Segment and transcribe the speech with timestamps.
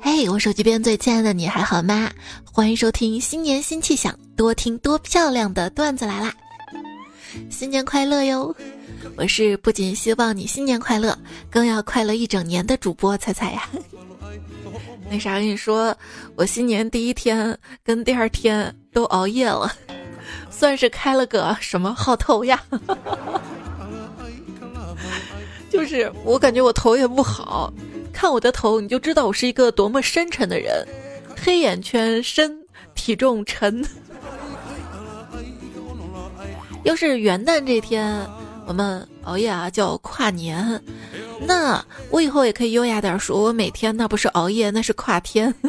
[0.00, 2.10] 嘿，我手机边最亲爱的你还好吗？
[2.44, 6.34] 欢迎收听新年新气象，多听多漂亮的段子来啦！
[7.50, 8.54] 新年快乐哟！
[9.16, 11.16] 我是不仅希望你新年快乐，
[11.50, 13.68] 更要快乐一整年的主播彩彩呀。
[15.10, 15.96] 那啥，跟你说，
[16.34, 19.72] 我新年第一天跟第二天都熬夜了，
[20.50, 22.62] 算是开了个什么好头呀？
[25.70, 27.72] 就是我感觉我头也不好。
[28.16, 30.88] 看我的头，你就知道我是一个多么深沉的人，
[31.36, 32.58] 黑眼圈深，
[32.94, 33.84] 体重沉。
[36.82, 38.26] 要是元旦这天
[38.66, 40.82] 我们熬夜啊，叫跨年，
[41.46, 45.54] 那我以后也可以优雅点说，我每天那不是熬夜，那是跨天。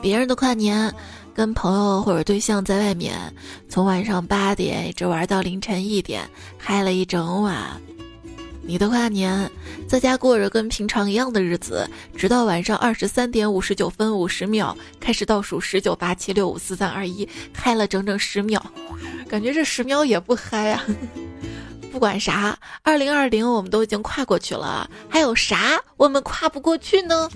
[0.00, 0.90] 别人的跨年，
[1.34, 3.14] 跟朋友或者对象在外面，
[3.68, 7.78] 从晚上八点一直玩到凌晨一点，嗨了一整晚。
[8.70, 9.50] 你的跨年，
[9.88, 18.64] 在家过着跟平常一样的日子，直到晚上二十三点五十九分五十秒开始倒数十九八七六五四三二一，嗨了整整十秒，
[19.28, 20.84] 感觉这十秒也不嗨啊！
[21.90, 27.28] 不管啥，二零二零我们都已经跨过去了，还有啥我们跨不过去呢？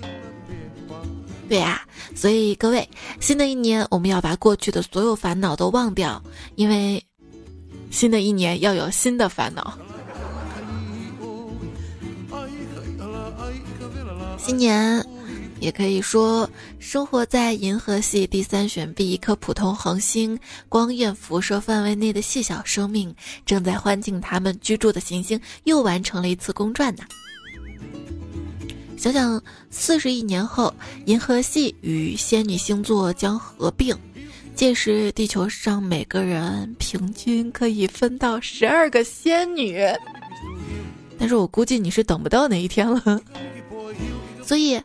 [1.49, 1.81] 对呀，
[2.15, 6.23] 所以各位，新的一年我们要把过去的所有烦恼都忘掉，
[6.55, 7.03] 因为
[7.91, 9.77] 新的一年要有新的烦恼。
[14.45, 15.03] 今年，
[15.59, 20.37] 也可以说，生活在银河系第三选 B 一颗普通恒星
[20.69, 23.11] 光焰辐射范围内的细小生命，
[23.43, 27.03] 正在欢庆他们居住的行星又完成了一次公转呢。
[28.95, 30.71] 想想四十亿年后，
[31.05, 33.97] 银河系与仙女星座将合并，
[34.53, 39.81] 届时地球上每个人平均可以分到十二个仙女。
[41.17, 43.19] 但是我估计你是等不到那一天了。
[44.45, 44.79] 所以，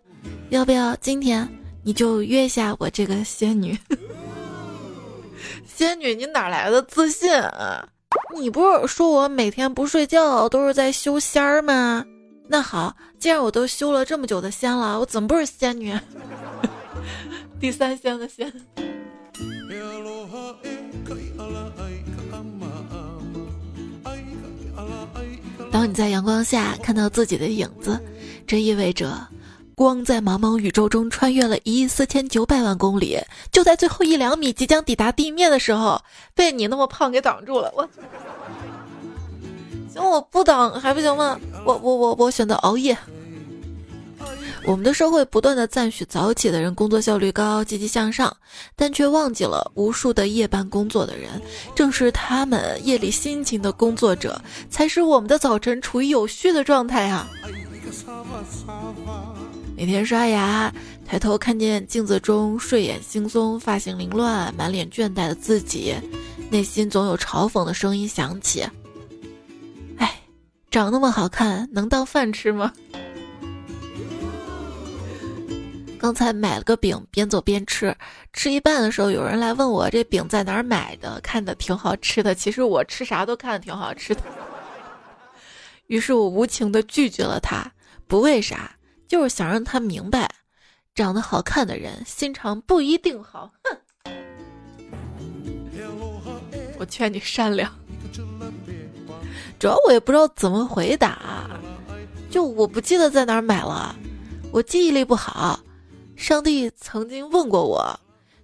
[0.49, 1.47] 要不要今天
[1.83, 3.77] 你就约下我这个仙女？
[5.67, 7.31] 仙女，你哪来的自信？
[7.33, 7.87] 啊？
[8.35, 12.05] 你不是说我每天不睡觉都是在修仙儿吗？
[12.49, 15.95] 那好，既然我都修了这么久的仙了，我怎么不是仙女？
[17.61, 18.51] 第三仙的仙。
[25.71, 28.01] 当你在阳光下看到自己的影子，
[28.47, 29.29] 这意味着。
[29.81, 33.19] 光在茫茫宇宙中穿越了一亿四千九百万公里，
[33.51, 35.99] 就在最后一两米即将抵达地面的时候，
[36.35, 37.73] 被你那么胖给挡住了。
[37.75, 37.89] 我
[39.95, 41.41] 行，我不挡还不行吗？
[41.65, 42.95] 我我我我选择熬夜。
[44.67, 48.37] 我们的社会不断的赞许早起的人工作效率高、积极向上，
[48.77, 51.41] 但却忘记了无数的夜班工作的人，
[51.75, 57.27] 正是他们夜里辛勤的工作者，才使我们的早晨处于有序的状态啊。
[59.81, 60.71] 每天刷牙，
[61.07, 65.95] 抬头看见镜子中睡眼惺忪、发型凌乱、满脸倦怠的自己，
[66.51, 68.63] 内心总有嘲讽的声音响起
[69.97, 70.21] ：“哎，
[70.71, 72.71] 长那么好看，能当饭吃吗？”
[75.99, 77.97] 刚才买了个饼，边走边吃，
[78.35, 82.35] 吃一半的时候，有人来问我这饼在哪儿买的，看的挺好吃的。
[82.35, 84.21] 其实我吃啥都看的挺好吃的，
[85.87, 87.65] 于是我无情的拒绝了他，
[88.07, 88.71] 不为啥。
[89.11, 90.31] 就是想让他明白，
[90.95, 93.51] 长得好看的人心肠不一定好。
[93.65, 93.77] 哼！
[96.79, 97.69] 我劝你善良。
[99.59, 101.51] 主要我也不知道怎么回答，
[102.31, 103.97] 就我不记得在哪儿买了，
[104.53, 105.59] 我记忆力不好。
[106.15, 107.99] 上帝曾经问过我，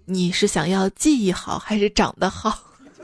[0.07, 2.59] 你是想要记忆好还是长得好？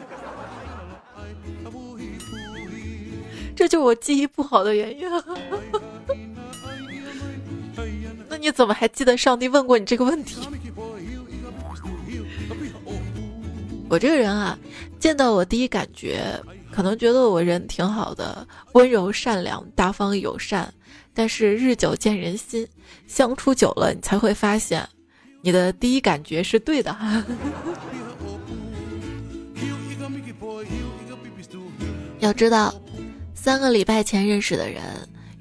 [3.55, 5.09] 这就是我记忆不好的原因。
[8.43, 10.41] 你怎么还记得上帝问过你这个问题？
[13.89, 14.59] 我这个人啊，
[14.99, 16.21] 见到我第一感觉，
[16.73, 20.75] 可能觉得我人挺好的，温柔善良、大方友善。
[21.15, 22.67] 但是日久见人心，
[23.07, 24.85] 相处久了，你才会发现，
[25.41, 26.97] 你的第一感觉是对的。
[32.19, 32.75] 要知道，
[33.37, 34.83] 三个礼拜前认识的人。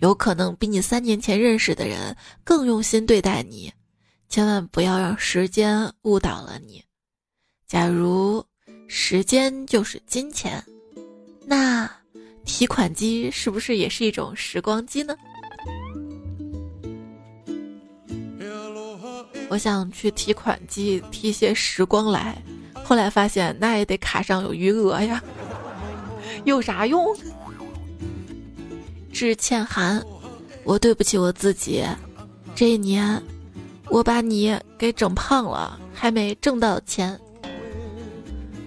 [0.02, 3.72] 有可能比你三年前认识的人更用心对待你，
[4.30, 6.84] 千万不要让时间误导了你。
[7.68, 8.44] 假如
[8.88, 10.64] 时间就是金钱，
[11.46, 11.88] 那
[12.46, 15.16] 提款机是不是也是一种时光机呢？
[19.50, 22.42] 我想去提款机提些时光来，
[22.84, 25.22] 后来发现那也得卡上有余额呀，
[26.44, 27.16] 有啥用？
[29.12, 30.04] 致倩涵，
[30.64, 31.84] 我对不起我自己，
[32.56, 33.22] 这一年，
[33.90, 37.20] 我把你给整胖了，还没挣到钱。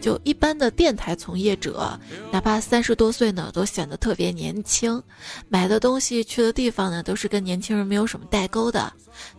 [0.00, 1.99] 就一般的电台从业者，
[2.31, 5.02] 哪怕三十多岁呢，都显得特别年轻。
[5.49, 8.93] 买的东西、去的地方呢，都是跟年轻人没有什么代沟的。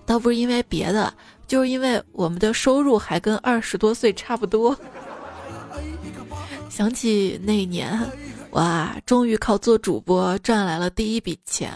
[0.07, 1.13] 倒不是因为别的，
[1.45, 4.75] 就是因为我们的收入还跟二十多岁差不多。
[6.67, 7.95] 想起那一年，
[8.55, 11.73] 哇，终于靠做主播赚来了第一笔钱。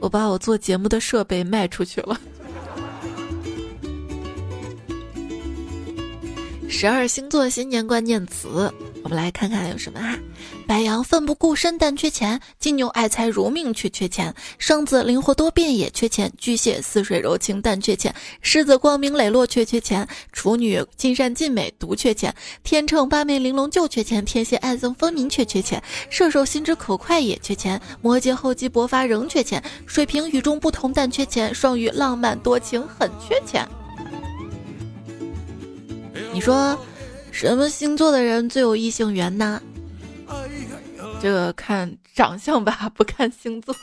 [0.00, 2.18] 我把我做节目的设备卖出去了。
[6.70, 8.72] 十二星座新年关键词，
[9.04, 10.16] 我们来看看有什么啊？
[10.68, 33.66] 白羊奋不顾身但缺钱，金牛爱财如命却缺钱，双子灵活多变也缺钱，巨蟹似水柔情但缺钱，狮子光明磊落却缺钱，处女尽善尽美独缺钱，天秤八面玲珑就缺钱，天蝎爱憎分明却缺钱，射手心直口快也缺钱，摩羯厚积薄发仍缺钱，水瓶与众不同但缺钱，双鱼浪漫多情很缺钱。
[36.30, 36.78] 你说，
[37.32, 39.62] 什么星座的人最有异性缘呢？
[41.20, 43.74] 这个看长相吧，不看星座。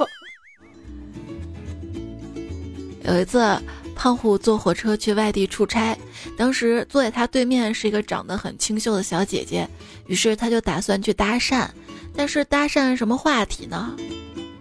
[3.04, 3.62] 有一次，
[3.96, 5.98] 胖虎坐火车去外地出差，
[6.38, 9.70] 当时坐在他对面是一个长得很清秀的小姐姐，
[10.08, 11.68] 于是他就打算去搭讪，
[12.16, 13.96] 但是搭讪什么话题呢？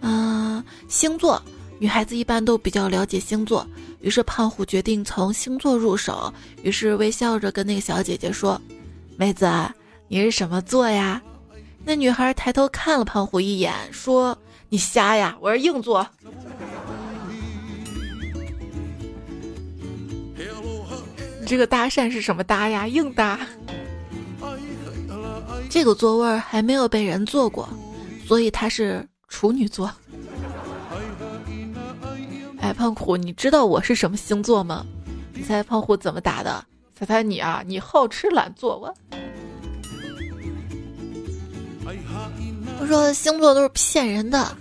[0.01, 1.41] 嗯，星座。
[1.77, 3.67] 女孩子一般都比较了解星座，
[3.99, 6.33] 于是胖虎决定从星座入手，
[6.63, 8.59] 于是微笑着跟那个小姐姐说
[9.17, 9.45] ：“妹子，
[10.07, 11.21] 你是什么座呀？”
[11.85, 14.35] 那女孩抬头看了胖虎一眼，说
[14.69, 16.05] ：“你瞎呀，我是硬座。”
[21.39, 22.87] 你这个搭讪是什么搭呀？
[22.87, 23.39] 硬搭。
[25.69, 27.69] 这个座位还没有被人坐过，
[28.25, 29.91] 所以他是处女座。
[32.59, 34.83] 哎，胖虎，你知道我是什么星座吗？
[35.33, 36.65] 你猜胖虎怎么答的？
[36.97, 38.75] 猜猜你啊，你好吃懒做。
[38.79, 38.91] 我
[42.87, 44.55] 说星座都是骗人的，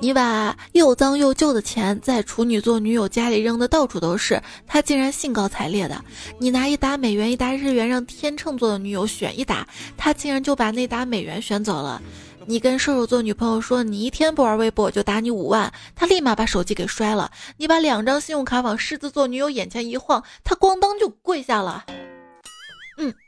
[0.00, 6.04] 你把又脏又旧的钱在处女座女友家里扔的到处都是，他竟然兴高采烈的。
[6.38, 9.66] 你拿一沓美元一沓日元让天秤座的女友选一沓，
[9.96, 12.00] 他竟然就把那沓美元选走了。
[12.46, 17.30] 你跟射手座女朋友说你一天不玩微博我就打你五万，他立马把手机给摔了。
[17.56, 21.84] 你把两张信用卡往狮子座女友眼前一晃，他咣当就跪下了。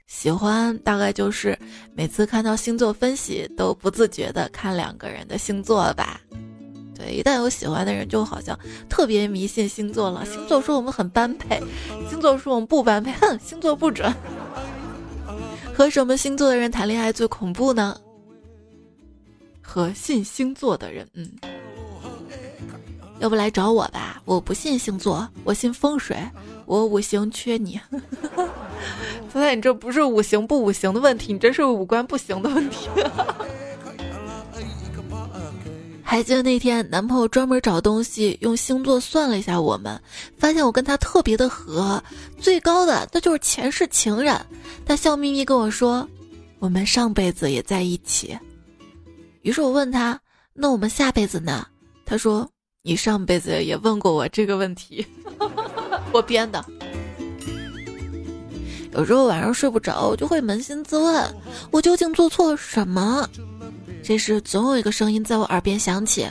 [0.07, 1.59] 嗯，喜欢大概就是
[1.95, 6.21] 每次看到星座分析都不自觉的看两个人的星座吧。
[6.95, 8.59] 对，一旦有喜欢的人，就好像
[8.89, 10.25] 特别迷信星座了。
[10.25, 11.61] 星座说我们很般配，
[12.09, 14.11] 星座说我们不般配，哼，星座不准。
[15.75, 18.01] 和什么星座的人谈恋爱最恐怖呢？
[19.61, 21.31] 和信星座的人，嗯，
[23.19, 24.23] 要不来找我吧？
[24.25, 26.17] 我不信星座，我信风水，
[26.67, 27.81] 我五行缺你。
[29.33, 32.89] 现在你这不是五行不五行的问题，你这是五官不行的问题。
[36.03, 40.01] 还记得那天，男朋友专门找东西用星座算了一下，我们
[40.39, 42.03] 发现我跟他特别的合，
[42.39, 44.41] 最高的那就是前世情人。
[44.87, 46.09] 他笑眯眯跟我说
[46.61, 48.39] ：“我们上辈子也在一起。”
[49.43, 50.19] 于是我问他
[50.55, 51.67] ：“那我们下辈子呢？”
[52.07, 52.49] 他说
[52.83, 55.05] ：“你上辈子也问过我这个问题，
[56.13, 56.65] 我编的。”
[58.93, 61.35] 有时候晚上睡不着，我就会扪心自问：
[61.71, 63.29] 我究竟做错了什么？
[64.03, 66.27] 这时总有一个声音在我耳边响起：“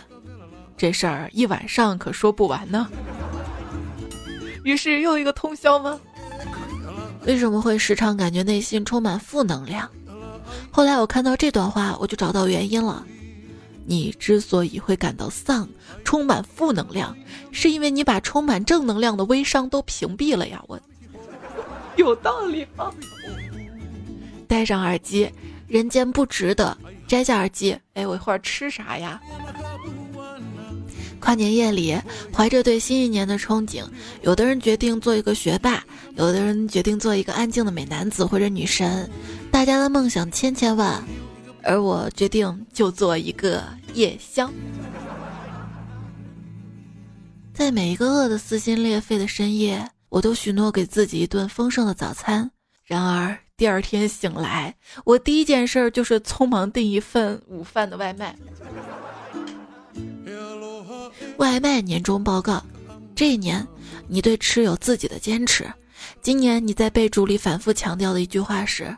[0.75, 2.88] 这事儿一晚上可说不完呢。”
[4.63, 6.00] 于是又一个通宵吗？
[7.27, 9.88] 为什么会时常感觉内心充满负能量？
[10.72, 13.05] 后来我看到这段话，我就找到原因了。
[13.85, 15.69] 你之所以会感到丧、
[16.03, 17.15] 充满负能量，
[17.51, 20.61] 是因为你把充满正能量的微商都屏蔽了呀！
[20.67, 20.79] 我
[21.95, 22.91] 有道理吗？
[24.47, 25.29] 戴上耳机，
[25.67, 26.75] 人间不值得；
[27.07, 29.21] 摘下耳机，哎，我一会儿吃啥呀？
[31.19, 31.97] 跨年夜里，
[32.31, 33.83] 怀着对新一年的憧憬，
[34.21, 35.83] 有的人决定做一个学霸，
[36.17, 39.09] 有的人决定做一个安静的美男子或者女神。
[39.51, 41.03] 大家的梦想千千万，
[41.65, 44.50] 而我决定就做一个夜宵。
[47.53, 52.51] 在每一个饿得撕心裂肺的深夜，我都许诺给自己一顿丰盛的早餐。
[52.84, 58.36] 然而第二天醒来，我第一件事就是匆忙订一份午饭的外卖。
[61.38, 62.63] 外卖年终报告：
[63.15, 63.65] 这一年，
[64.07, 65.65] 你对吃有自己的坚持。
[66.22, 68.95] 今年你在备注里反复强调的一句话是。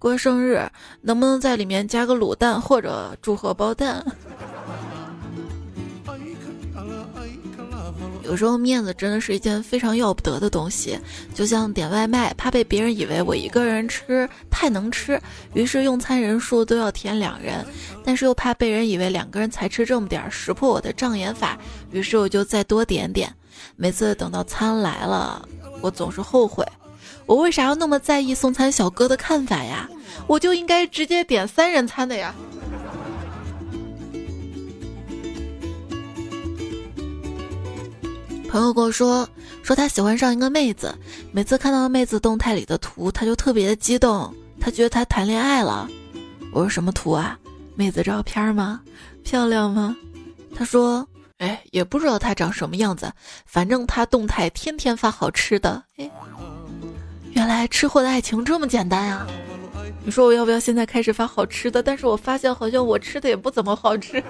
[0.00, 0.66] 过生日
[1.02, 4.02] 能不能在里面加个卤蛋或者煮荷包蛋？
[8.24, 10.98] 有时候面子真的是一件非常要不得的东西，
[11.34, 15.20] 就像点外卖，怕被别人以为我一个人吃太能吃，
[15.52, 17.66] 于是用餐人数都要填两人，
[18.02, 21.58] 但是又怕被人以为两个人才吃这么点儿，识破我的障眼法，
[21.90, 23.30] 于是我就再多点点。
[23.76, 25.46] 每次等到餐来了，
[25.82, 26.64] 我总是后悔，
[27.30, 29.88] 我为啥要那么在意送餐小哥的看法呀？
[30.26, 32.34] 我就应该直接点三人餐的呀。
[38.48, 39.28] 朋友跟我说，
[39.62, 40.92] 说他喜欢上一个妹子，
[41.30, 45.88] 每次看到妹子动态里的图，他就特别的激动，他觉得他谈恋爱了。
[46.50, 47.38] 我说什么图啊？
[47.76, 48.80] 妹子照片吗？
[49.22, 49.96] 漂亮吗？
[50.52, 51.06] 他说，
[51.38, 53.12] 哎，也不知道她长什么样子，
[53.46, 55.80] 反正她动态天天发好吃的。
[55.96, 56.10] 哎，
[57.32, 59.26] 原来吃货的爱情这么简单啊！
[60.04, 61.82] 你说我要不要现在开始发好吃的？
[61.82, 64.22] 但是我发现好像我吃的也不怎么好吃，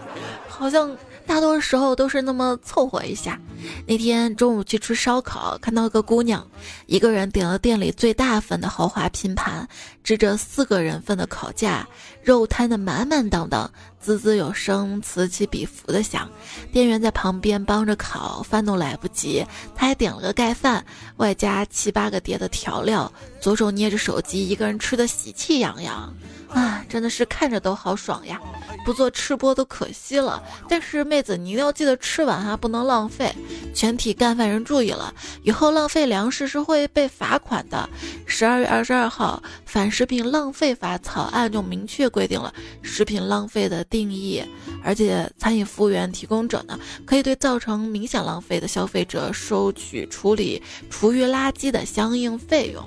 [0.48, 0.96] 好像。
[1.30, 3.40] 大多时候都是那么凑合一下。
[3.86, 6.44] 那天中午去吃烧烤，看到个姑娘，
[6.86, 9.68] 一个人点了店里最大份的豪华拼盘，
[10.02, 11.86] 支着四个人份的烤架，
[12.24, 13.70] 肉摊的满满当当，
[14.00, 16.28] 滋滋有声，此起彼伏的响。
[16.72, 19.46] 店员在旁边帮着烤，饭都来不及，
[19.76, 20.84] 他还点了个盖饭，
[21.18, 23.10] 外加七八个碟的调料，
[23.40, 26.12] 左手捏着手机，一个人吃的喜气洋洋。
[26.50, 28.40] 啊，真的是看着都好爽呀！
[28.84, 30.42] 不做吃播都可惜了。
[30.68, 33.32] 但是妹子，你一定要记得吃完啊，不能浪费。
[33.74, 37.88] 全体干饭人注意了，以后浪费粮食是会被罚款的。
[38.26, 42.52] 十二月二十二号，反食品浪费法草案就明确规定了
[42.82, 44.42] 食品浪费的定义，
[44.82, 52.84] 而且餐饮服务员提供者呢，可以对造成明显浪费的消费者收取处理厨余垃圾的相应费用。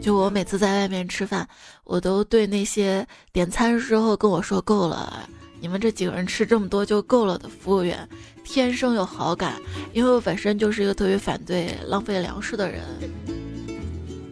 [0.00, 1.46] 就我每次在外面吃饭，
[1.84, 5.28] 我都对那些点餐时候跟我说够了，
[5.60, 8.08] 你们这几个人吃这么多就够了的服务员，
[8.42, 9.60] 天生有好感，
[9.92, 12.82] 因为我本身就是一个特别反对浪费粮食的人。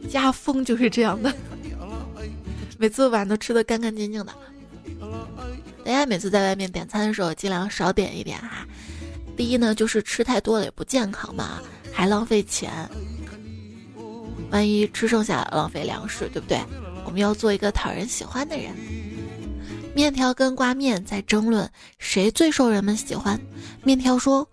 [0.09, 1.31] 家风就是这样的，
[2.79, 4.33] 每次碗都吃的干干净净的。
[5.85, 8.67] 大家每次在外面点餐的时候，尽量少点一点哈。
[9.37, 11.61] 第一呢，就是吃太多了也不健康嘛，
[11.93, 12.89] 还浪费钱。
[14.51, 16.61] 万一吃剩下浪费粮食，对不对？
[17.05, 18.75] 我们要做一个讨人喜欢的人。
[19.95, 23.41] 面条跟挂面在争论谁最受人们喜欢。
[23.83, 24.49] 面条说：“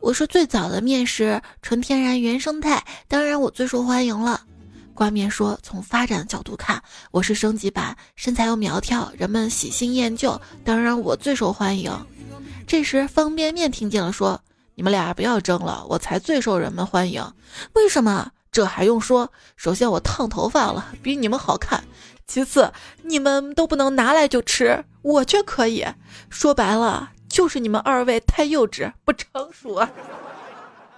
[0.00, 4.40] 我是最早的面食，纯天然原生态，当然我最受欢迎了。”
[4.94, 11.92] 挂面说：“从发展角度看，我是升级版，身材又苗条，人们喜新厌旧，当然我最受欢迎。”
[12.66, 14.40] 这时方便面听见了，说
[14.74, 17.22] ：“你们俩不要争了，我才最受人们欢迎。
[17.74, 19.30] 为什么？”这还用说？
[19.56, 21.78] 首先我烫头发了，比你们好看；
[22.26, 22.72] 其次
[23.02, 25.84] 你们都不能拿来就吃，我却可以。
[26.30, 29.90] 说白了，就是你们二位太幼稚不成熟啊！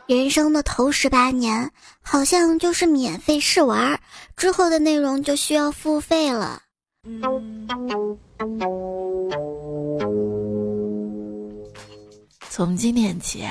[0.07, 4.01] 人生的头十八年好像就是免费试玩，
[4.37, 6.63] 之后的内容就需要付费了。
[12.49, 13.45] 从今天起，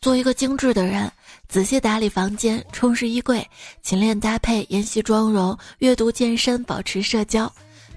[0.00, 1.10] 做一个精致的人。
[1.50, 3.44] 仔细打理房间，充实衣柜，
[3.82, 7.52] 勤练搭配，研习妆容，阅读健身，保持社交，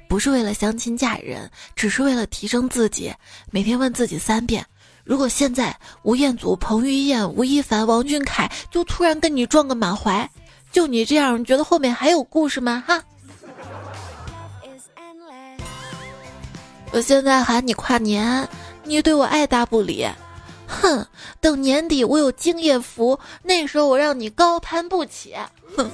[0.10, 3.14] 不是为了相亲嫁人，只是为了提升自己。
[3.52, 4.66] 每天问自己三遍：
[5.04, 10.28] 如果现在吴彦祖、彭于晏、吴亦凡、王俊凯就突然跟你撞个满怀，
[10.72, 12.84] 就你这样，你觉得后面还有故事吗？
[12.88, 13.04] 哈！
[16.92, 18.50] 我现在喊你跨年，
[18.84, 20.08] 你对我爱答不理。
[20.82, 21.06] 哼，
[21.40, 25.36] 等年底我有敬业福，那时候我让你高攀不起。
[25.76, 25.90] 哼，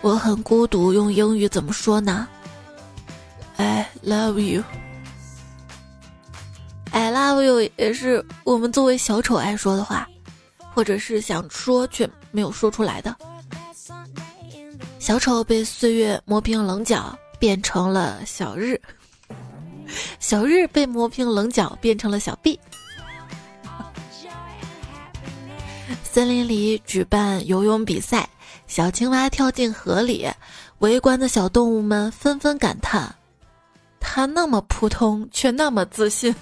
[0.00, 2.28] 我很孤独，用英语怎么说呢
[3.56, 4.62] ？I love you。
[6.92, 10.08] I love you 也是我们作为小丑爱说的话，
[10.74, 13.14] 或者是想说却没有说出来的。
[14.98, 17.16] 小丑被岁月磨平棱角。
[17.40, 18.80] 变成了小日，
[20.20, 22.60] 小日被磨平棱角变成了小 B。
[26.04, 28.28] 森林里举办游泳比赛，
[28.66, 30.28] 小青蛙跳进河里，
[30.80, 33.12] 围观的小动物们纷纷感叹：
[33.98, 36.34] 他那么普通，却那么自信。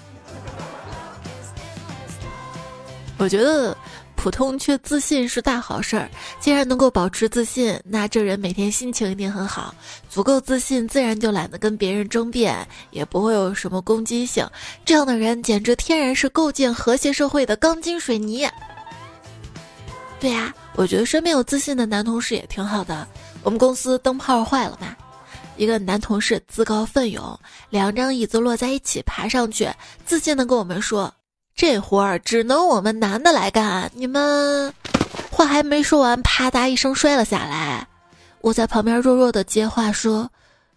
[3.17, 3.75] 我觉得。
[4.21, 6.09] 普通却自信是大好事儿。
[6.41, 9.73] 既然能够保持自信，那这人每天心情一定很好。
[10.09, 14.45] 足够自信，自然就懒得跟别人争辩，也不会有什么攻击性。
[14.83, 18.49] 这样的人简直天然是构建和谐社会的钢筋水泥。
[20.19, 23.07] 对呀，我觉得身边有自信的男同事也挺好的。
[23.43, 24.95] 我们公司灯泡坏了嘛，
[25.55, 27.39] 一个男同事自告奋勇，
[27.69, 29.69] 两张椅子摞在一起爬上去，
[30.05, 31.13] 自信的跟我们说
[31.55, 34.73] ：“这活儿只能我们男的来干。”你们
[35.31, 37.87] 话还没说完，啪嗒一声摔了下来。
[38.41, 40.29] 我在旁边弱弱的接话说：“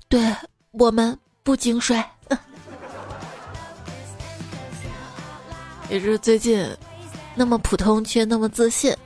[0.09, 0.35] 对
[0.73, 2.09] 我们不经摔。”
[5.89, 6.67] 也是最近，
[7.35, 8.97] 那么普通却那么自信，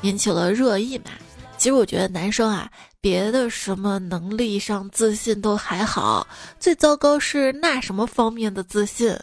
[0.00, 1.10] 引起了热议嘛。
[1.56, 2.70] 其实我觉得男生啊，
[3.00, 6.26] 别的什么能力上自信都还好，
[6.58, 9.14] 最糟糕是那什么方面的自信，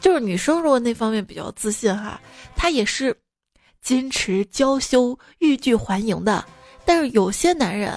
[0.00, 2.20] 就是女生如果那方面比较自信哈，
[2.56, 3.16] 她也是
[3.84, 6.44] 矜持娇羞、欲拒还迎的。
[6.84, 7.92] 但是有些男人，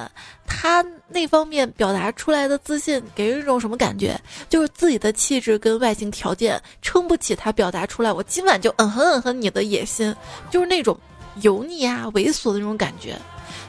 [0.45, 4.19] 他那方面表达出来的自信，给人一种什么感觉？
[4.49, 10.15] 就是自己的气质跟外形条件撑不起他表达出来，我今晚就嗯哼嗯哼你的野心，
[10.49, 10.97] 就是那种
[11.41, 13.15] 油腻啊、猥琐的那种感觉。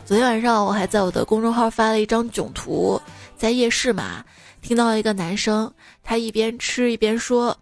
[0.04, 3.00] 昨天晚上我还在我的公众号发了一张囧图，
[3.36, 4.24] 在夜市嘛，
[4.62, 5.70] 听到一个男生，
[6.02, 7.54] 他一边吃一边说：“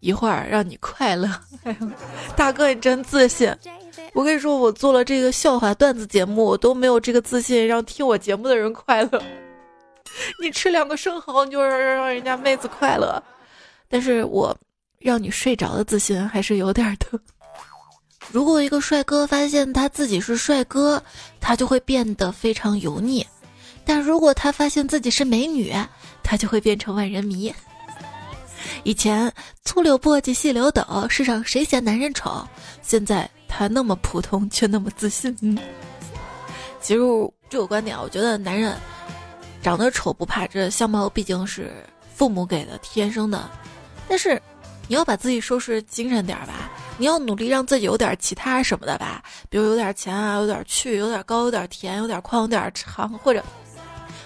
[0.00, 1.30] 一会儿让你快乐。
[2.36, 3.50] ”大哥，你真自信。
[4.12, 9.22] 我跟你说，我做了这个笑话段子节目，我都没有这个自信让听我节目的人快乐。
[10.42, 13.22] 你吃两个生蚝，你就让让人家妹子快乐，
[13.88, 14.56] 但是我
[14.98, 17.18] 让你睡着的自信还是有点的。
[18.32, 21.02] 如果一个帅哥发现他自己是帅哥，
[21.40, 23.22] 他就会变得非常油腻；
[23.84, 25.72] 但如果他发现自己是美女，
[26.22, 27.52] 他就会变成万人迷。
[28.82, 29.32] 以前
[29.64, 32.46] 粗柳簸箕细柳斗，世上谁嫌男人丑？
[32.82, 33.28] 现在。
[33.52, 35.58] 他那么普通却那么自信，嗯，
[36.80, 37.00] 其实
[37.50, 38.74] 这个观点，我觉得男人
[39.60, 41.70] 长得丑不怕，这相貌毕竟是
[42.14, 43.50] 父母给的天生的，
[44.08, 44.40] 但是
[44.88, 53.44] 你要把自己收拾精神点吧，你要努力让自己有点其他什么的吧，比如有点钱啊，有点趣，有点高，有点甜，有点宽，有点长，或者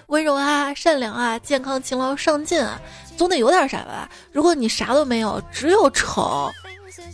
[0.06, 2.80] 温柔啊，善良啊，健康、勤劳、上进啊，
[3.16, 4.08] 总得有点啥吧？
[4.30, 6.48] 如果你啥都没有，只有丑，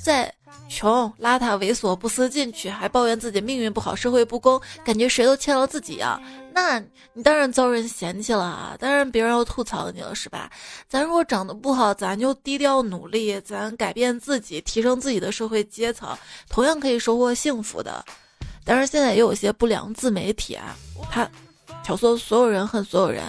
[0.03, 0.31] 在。
[0.71, 6.19] 穷、邋遢、猥琐、不思进取，还抱怨自己命运不好、社会不公，感觉谁都欠了自己啊！
[6.55, 6.79] 那
[7.13, 10.49] 你当然遭人嫌弃了啊，当然别人要吐槽你了，是吧？
[10.89, 16.17] 咱如果长得不好，咱就低调努力，咱改变自己，提升自己的社会阶层，
[16.49, 18.05] 同样可以收获幸福的。
[18.65, 20.77] 但是现在也有些不良自媒体啊，
[21.11, 21.29] 他
[21.83, 23.25] 挑唆所有人恨所有人。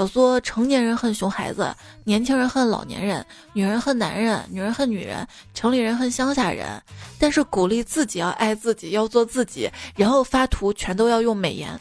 [0.00, 6.82] 小说成年人恨熊孩子，年轻人恨老年人，女人恨男人，女人恨女人，城里人恨乡下人。
[7.18, 11.78] 但是鼓励自己要爱自己，要做自己，然后发图全都要用美颜。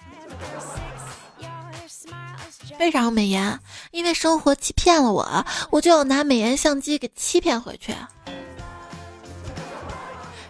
[2.77, 3.57] 为啥用美颜？
[3.91, 7.95] 因为生活欺骗了我，我就要拿美颜相机给欺骗回去。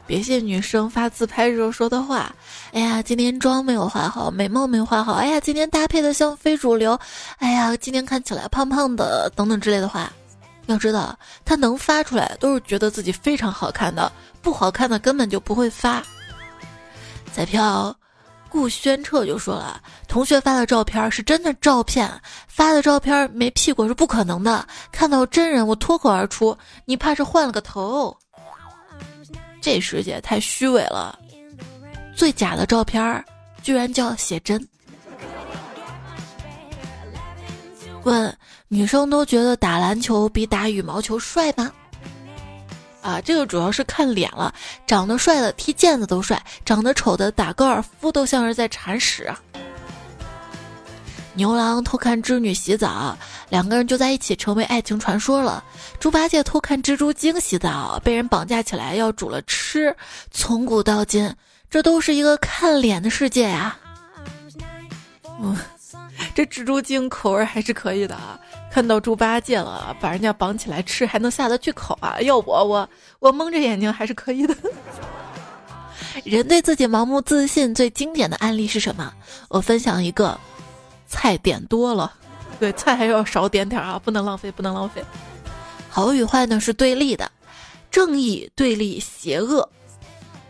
[0.08, 2.36] 别信女生发自拍时候说的话。
[2.72, 5.14] 哎呀，今天妆没有化好，美貌没化好。
[5.14, 7.00] 哎呀，今天搭配的像非主流。
[7.38, 10.12] 哎呀，今天看起来胖胖的，等等之类的话。
[10.68, 16.04] 要知道，他能发出来都是觉得自己非常好看的，不好看的根本就不会发。
[17.34, 17.96] 彩票
[18.50, 22.08] 顾宣彻就说了，同学发的照片是真的照片，
[22.48, 24.68] 发的照片没 P 过是不可能的。
[24.92, 28.16] 看到真人，我脱口而出：“你怕是换了个头。”
[29.62, 31.19] 这世界太虚伪了，
[32.20, 33.24] 最假的照片儿
[33.64, 34.68] 居然叫写真。
[38.04, 41.72] 问女生都觉得打篮球比打羽毛球帅吗？
[43.02, 44.54] 啊，这个主要是看脸了，
[44.86, 49.34] 长得帅的踢毽子都帅，长得丑的打高尔夫都像是在铲屎。
[51.36, 55.64] 牛郎偷看织女洗澡，两个人就在一起，成为爱情传说了。
[56.02, 59.96] 猪八戒偷看蜘蛛精洗澡，被人绑架起来要煮了吃。
[60.32, 61.34] 从古到今，
[61.70, 63.78] 这都是一个看脸的世界呀。
[65.42, 65.56] 嗯，
[66.34, 68.40] 这蜘蛛精口味还是可以的啊。
[68.72, 72.20] 看到猪八戒了，把人家绑起来吃，还能下得去口啊？
[72.22, 74.56] 要我，我我蒙着眼睛还是可以的。
[76.26, 79.14] 人对自己盲目自信最经典的案例是什么？
[79.50, 80.40] 我分享一个。
[81.12, 82.14] 菜点多了，
[82.60, 85.04] 对菜还要少点点啊，不能浪费，不能浪费。
[85.90, 87.32] 好与坏呢是对立的，
[87.90, 89.68] 正义对立邪恶，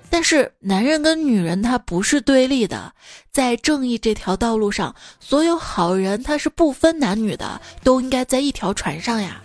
[0.09, 2.91] 但是男人跟女人他不是对立的，
[3.31, 9.41] 在正义这条道路上，所有好人他是不分男女的，都应该在一条船上呀。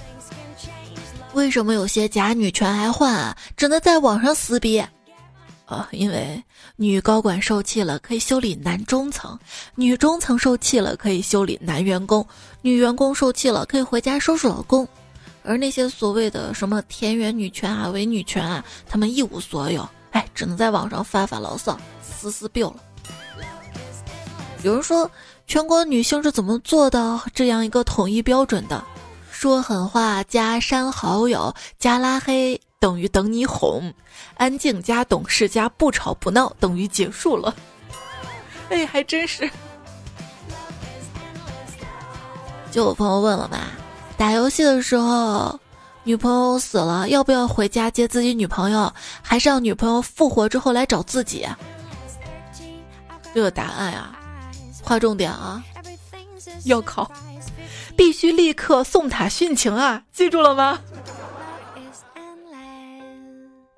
[1.34, 3.36] 为什么有些假女权还换啊？
[3.56, 4.82] 只能在网上撕逼？
[5.66, 6.42] 啊，因为
[6.76, 9.36] 女高管受气了，可以修理男中层；
[9.74, 12.22] 女中层受气了，可以修理男员工；
[12.62, 14.86] 女员工受气了，可以回家收拾老公。
[15.42, 22.74] 而那些所谓的什么田园女权啊、伪女权啊，他们一无所有，哎，只能在网上发发牢骚、撕撕逼了。
[24.62, 25.10] 有人说，
[25.46, 28.82] 全国女性是怎么做到这样一个统一标准的？
[29.30, 33.92] 说狠话加删好友加拉黑等于等你哄，
[34.36, 37.54] 安静加懂事加不吵不闹等于结束了。
[38.70, 39.50] 哎，还真是。
[42.70, 43.58] 就有朋友问了嘛，
[44.16, 45.58] 打游戏的时候，
[46.04, 51.48] 女朋友死了，要不要回家接自己女朋友，还是让女朋友复活之后来找自己？
[53.34, 54.16] 这个答案啊，
[54.82, 55.62] 划重点啊，
[56.64, 57.10] 要考。
[57.96, 60.02] 必须立刻送塔殉情啊！
[60.12, 60.80] 记住了吗？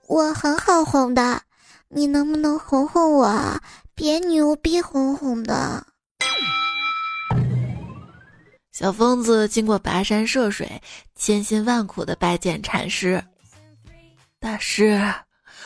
[0.08, 1.42] 我很好哄的，
[1.88, 3.60] 你能不能哄哄我？
[3.94, 5.86] 别牛逼哄哄的。
[8.78, 10.82] 小疯子经过跋山涉水，
[11.14, 13.24] 千辛万苦的拜见禅师。
[14.38, 15.00] 大师，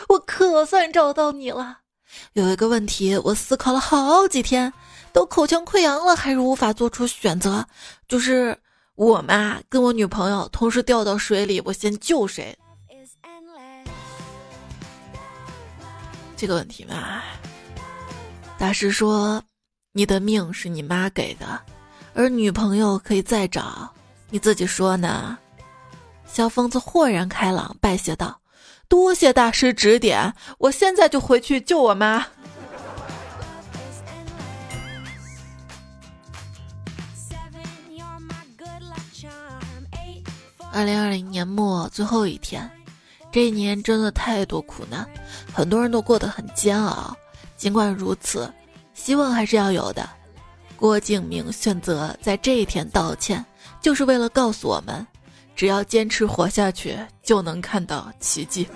[0.09, 1.79] 我可算找到你了。
[2.35, 4.73] 有一个问题，我思考了好几天。
[5.13, 7.67] 都口腔溃疡了，还是无法做出选择。
[8.07, 8.57] 就是
[8.95, 12.57] 我妈，跟我女朋友同时掉到水里，我先救谁？
[16.37, 17.23] 这个问题嘛，
[18.57, 19.43] 大师说，
[19.91, 21.61] 你的命是你妈给的，
[22.15, 23.89] 而女朋友可以再找。
[24.31, 25.37] 你自己说呢？
[26.27, 28.41] 小疯子豁然开朗，拜谢道
[28.89, 32.25] ：“多谢大师指点，我现在就回去救我妈。”
[40.73, 42.71] 二零二零年末最后一天，
[43.33, 45.05] 这一年真的太多苦难，
[45.53, 47.17] 很多人都过得很煎熬。
[47.57, 48.49] 尽管如此，
[48.95, 50.09] 希望还是要有的。
[50.81, 53.45] 郭敬明选择在这一天道歉，
[53.83, 55.07] 就是为了告诉我们，
[55.55, 58.67] 只要坚持活下去，就能看到奇迹。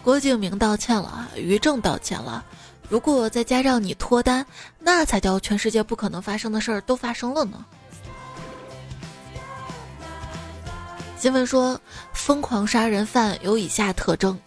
[0.00, 2.44] 郭敬明道歉了，于正道歉了。
[2.88, 4.46] 如果再加上你脱单，
[4.78, 7.64] 那才叫全世界不可能发生的事儿都发生了呢。
[11.18, 11.80] 新闻说，
[12.12, 14.38] 疯狂杀人犯有以下特征：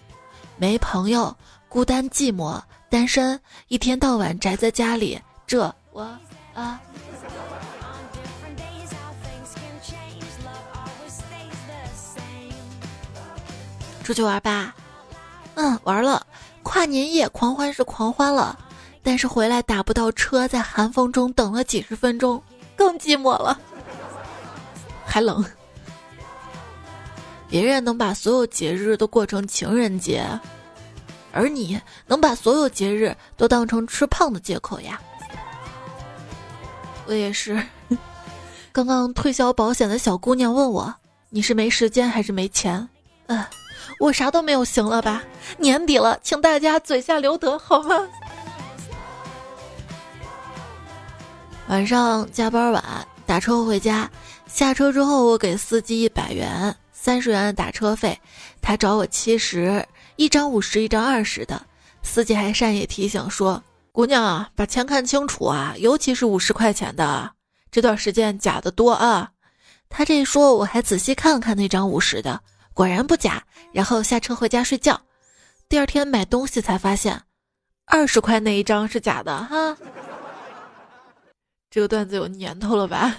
[0.55, 1.35] 没朋友、
[1.67, 5.19] 孤单寂寞、单身，一天到晚宅在家里。
[5.47, 6.01] 这我
[6.53, 6.79] 啊，
[14.03, 14.75] 出去玩吧。
[15.55, 16.25] 嗯，玩了。
[16.63, 18.57] 跨年夜狂欢是狂欢了，
[19.03, 22.41] 但是回来打不到车，在寒风中等了几十分钟，
[22.75, 23.57] 更寂寞了，
[25.05, 25.45] 还冷。
[27.47, 30.27] 别人能把所有节日都过成情人节，
[31.31, 34.99] 而你能把所有节日都当成吃胖的借口呀！
[37.05, 37.61] 我也是。
[38.71, 40.93] 刚刚推销保险的小姑娘问我
[41.29, 42.87] ：“你是没时间还是没钱？”
[43.27, 43.43] 嗯，
[43.99, 45.23] 我啥都没有，行了吧？
[45.57, 47.95] 年底了，请大家嘴下留德好吗？
[51.67, 52.83] 晚上加班晚，
[53.25, 54.09] 打车回家，
[54.47, 56.75] 下车之后我给司机一百元。
[56.91, 58.19] 三十元的打车费，
[58.61, 61.61] 他找我七十，一张五十，一张二十的。
[62.01, 63.63] 司机还善意提醒说
[63.95, 67.31] ：“姑娘，把钱看清楚啊，尤其是五十块钱的，
[67.71, 69.31] 这段时间假的多啊。”
[69.87, 72.41] 他这一说，我还仔细看了看那张五十的，
[72.73, 73.41] 果然不假。
[73.71, 74.99] 然后下车回家睡觉。
[75.69, 77.21] 第二天买东西才发现，
[77.85, 79.77] 二十块那一张是假的哈。
[81.69, 83.15] 这个段子有年头了吧？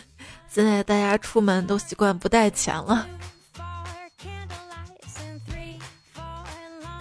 [0.47, 3.09] 现在大家出门都习惯不带钱了。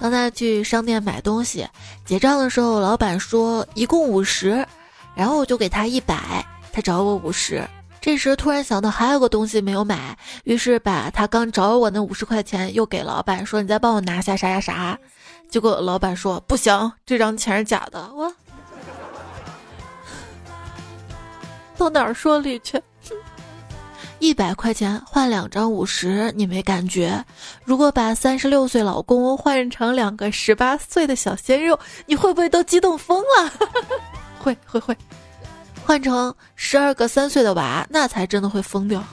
[0.06, 1.68] 刚才去商店买东西，
[2.06, 4.64] 结账的时候，老板说一共五十，
[5.16, 7.68] 然后我就给他一百，他找我五十。
[8.00, 15.00] 这时突然想到还有个东西没有买，于是把他刚找我那五十块钱又给老板，说你再帮我拿下啥啥啥。
[15.50, 18.08] 结果老板说不行，这张钱是假的。
[18.14, 18.32] 我
[21.80, 22.80] 到哪儿说理去？
[24.20, 27.24] 一百块钱换两张五十，你没感觉？
[27.64, 33.52] 如果把三十六岁老公换成两个十八岁的小鲜肉，你会不会都激动疯了？
[34.40, 34.98] 会会会，
[35.86, 39.04] 换成十二个三岁的娃，那才真的会疯掉。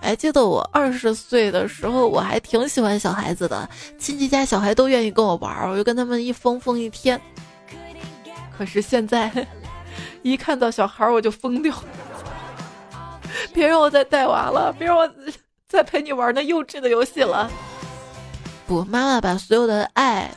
[0.00, 7.20] 还记得我二十岁的时候，我还挺喜欢小孩子的，亲戚家小孩都愿意跟我玩，我就跟他们一疯疯一天。
[8.56, 9.30] 可是现在。
[10.22, 11.74] 一看到小孩我就疯掉，
[13.52, 15.10] 别让我再带娃了，别让我
[15.68, 17.50] 再陪你玩那幼稚的游戏了。
[18.66, 20.30] 不，妈妈把所有的爱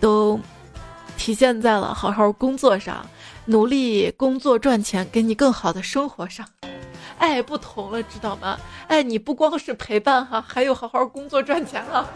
[0.00, 0.38] 都
[1.16, 3.06] 体现在了好好工作上，
[3.46, 6.46] 努力工作赚钱，给你更好的生活上。
[7.18, 8.58] 爱不同了，知道吗？
[8.88, 12.06] 爱你不光是陪伴哈，还有好好工作赚钱啊。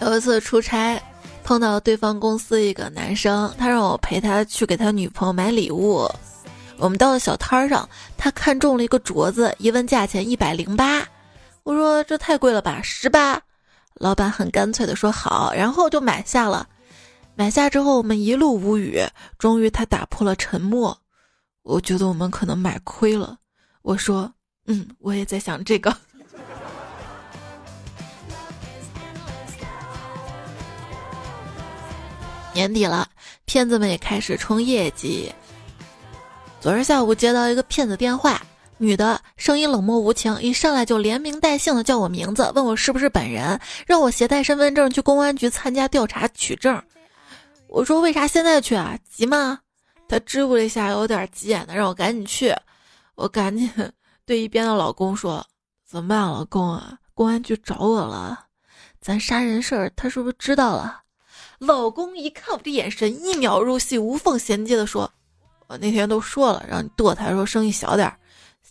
[0.00, 1.02] 有一次出差，
[1.42, 6.08] 碰到对方公司一个男生，他让我陪他去给他女朋友买礼物。
[6.76, 11.02] 我们到了小摊上，他看中了一个镯子，一问价钱一百零八，
[11.62, 13.40] 我说这太贵了吧，十八。
[13.94, 16.68] 老板很干脆的说好，然后就买下了。
[17.34, 19.02] 买下之后，我们一路无语，
[19.38, 20.98] 终于他打破了沉默。
[21.62, 23.38] 我觉得我们可能买亏了。
[23.80, 24.30] 我说，
[24.66, 25.96] 嗯，我也在想这个。
[32.56, 33.06] 年底了，
[33.44, 35.30] 骗子们也开始冲业绩。
[36.58, 38.40] 昨日下午接到一个骗子电话，
[38.78, 46.82] 女的声音冷漠无情，一上来就连名带姓的叫我名字，问我是不是本人，让我携带身份证去公安局参加调查取证。
[47.68, 48.98] 我说为啥现在去啊？
[49.06, 49.58] 急吗？
[50.08, 52.54] 他支吾了一下，有点急眼的，让我赶紧去。
[53.16, 53.70] 我赶紧
[54.24, 55.46] 对一边的老公说
[55.86, 56.98] ：“怎么办，老公啊？
[57.12, 58.46] 公安局找我了，
[58.98, 61.02] 咱杀人事儿他是不是知道了？”
[61.58, 65.10] 老公一看我这眼神，一秒入戏，无缝衔接的说
[65.68, 68.18] ：“我那天都说了，让你剁他，说声音小点儿，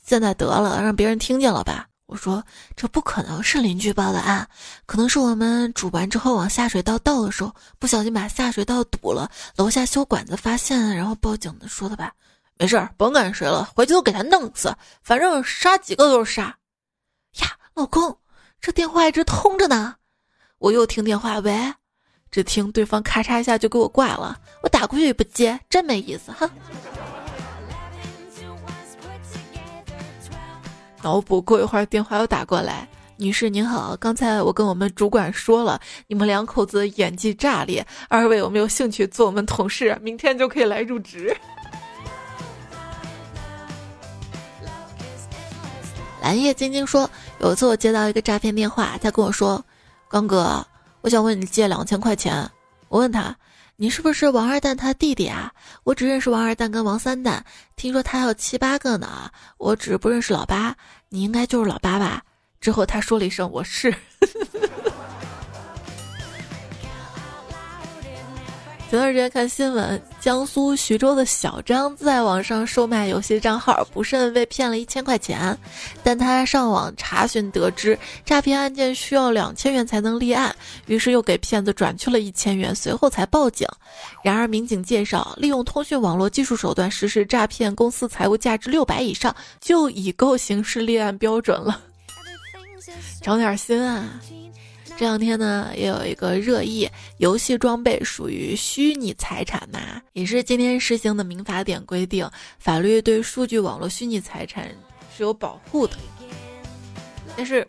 [0.05, 2.43] 现在得了，让别人听见了吧。”我说
[2.75, 4.47] 这不可能是邻居报的案，
[4.85, 12.13] 可能是我们煮完之后往下水道倒的时候不小心把下水道堵了，楼下修管子发现，然后报警的说的吧。
[12.59, 14.71] 没事儿，甭管谁了，回去都给他弄死，
[15.01, 16.43] 反正杀几个都是杀。
[17.39, 18.15] 呀，老公，
[18.61, 19.95] 这电话一直通着呢，
[20.59, 21.73] 我又听电话，喂，
[22.35, 26.49] 只听对方咔嚓一下就给我挂了，我打过去也不接，真没意思哈。
[31.01, 32.85] 脑补过一会儿，电话又打过来。
[33.15, 39.97] 女士您好，刚才我跟我们主管说了，你们两口子演技炸裂，二位有没有兴趣做我们同事？
[40.01, 41.33] 明天就可以来入职。
[46.21, 49.63] 蓝叶晶晶说，有一次我接到一个诈骗电话，他跟我说
[50.11, 50.67] ：“刚哥，
[51.05, 52.49] 我想问你借两千块钱。”
[52.89, 53.35] 我问他。
[53.77, 55.51] 你是不是王二蛋他弟弟啊？
[55.83, 59.29] 我只认识王二蛋跟王三蛋，听说他有七八个呢。
[59.57, 60.73] 我只不认识老八，
[61.09, 62.23] 你应该就是老八吧？
[62.61, 63.93] 之后他说了一声我是。
[68.87, 75.57] 前段时间看新闻，江苏徐州的小张在网上售卖游戏账号，不慎被骗了一千块钱。
[76.03, 83.67] 但他上网查询得知，诈骗案件需要两千元才能立案，于是又给骗子转去了一千元，随后才报警。
[84.23, 91.81] 然而民警介绍，利用通讯网络技术手段实施诈骗，公司财务价值六百以上就已够刑事立案标准了。
[93.21, 94.21] 长点心啊！
[94.97, 100.01] 这两天呢，也有一个热议，游戏装备属于虚拟财产嘛？
[100.13, 102.29] 也是今天实行的民法典规定，
[102.59, 104.69] 法律对数据网络虚拟财产
[105.15, 105.97] 是有保护的。
[107.35, 107.67] 但是，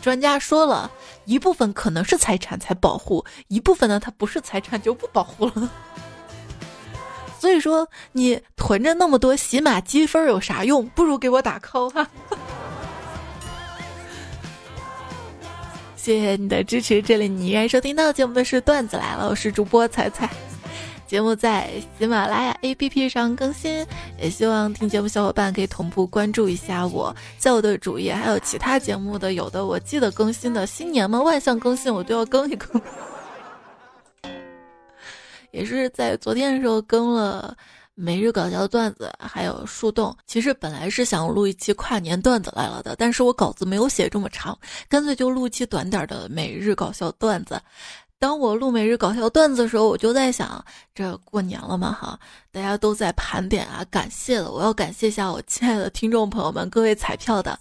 [0.00, 0.88] 专家说了
[1.24, 5.68] 一部分可能是财产才保护，一部分呢它不是财产就不保护了。
[7.40, 10.86] 所以说，你囤着那么多喜马积分有啥用？
[10.90, 12.08] 不如给我打 call 哈。
[15.98, 20.30] 谢谢你的支持，这里你依然收听到节目的是段子来了，我是主播彩彩。
[21.08, 23.84] 节目在喜马拉雅 APP 上更新，
[24.16, 32.80] 也希望听节目小伙伴可以同步关注一下我，在我的主页还有其他节目的，有的我记得更新的，新年嘛万象更新我都要更一更。
[35.50, 37.56] 也是在昨天的时候更了。
[38.00, 40.16] 每日搞笑段子，还有树洞。
[40.24, 44.56] 其实本来是想录一期跨年段子来了的，但是我稿子没有写这么长，
[44.88, 47.60] 干脆就录期短点的每日搞笑段子。
[48.20, 52.16] 当我录每日搞笑段子的时候，我就在想，这过年了嘛哈，
[52.52, 57.58] 大家都在盘点啊，感谢了，我要感谢一下我亲爱的听众朋友们，各位彩票的。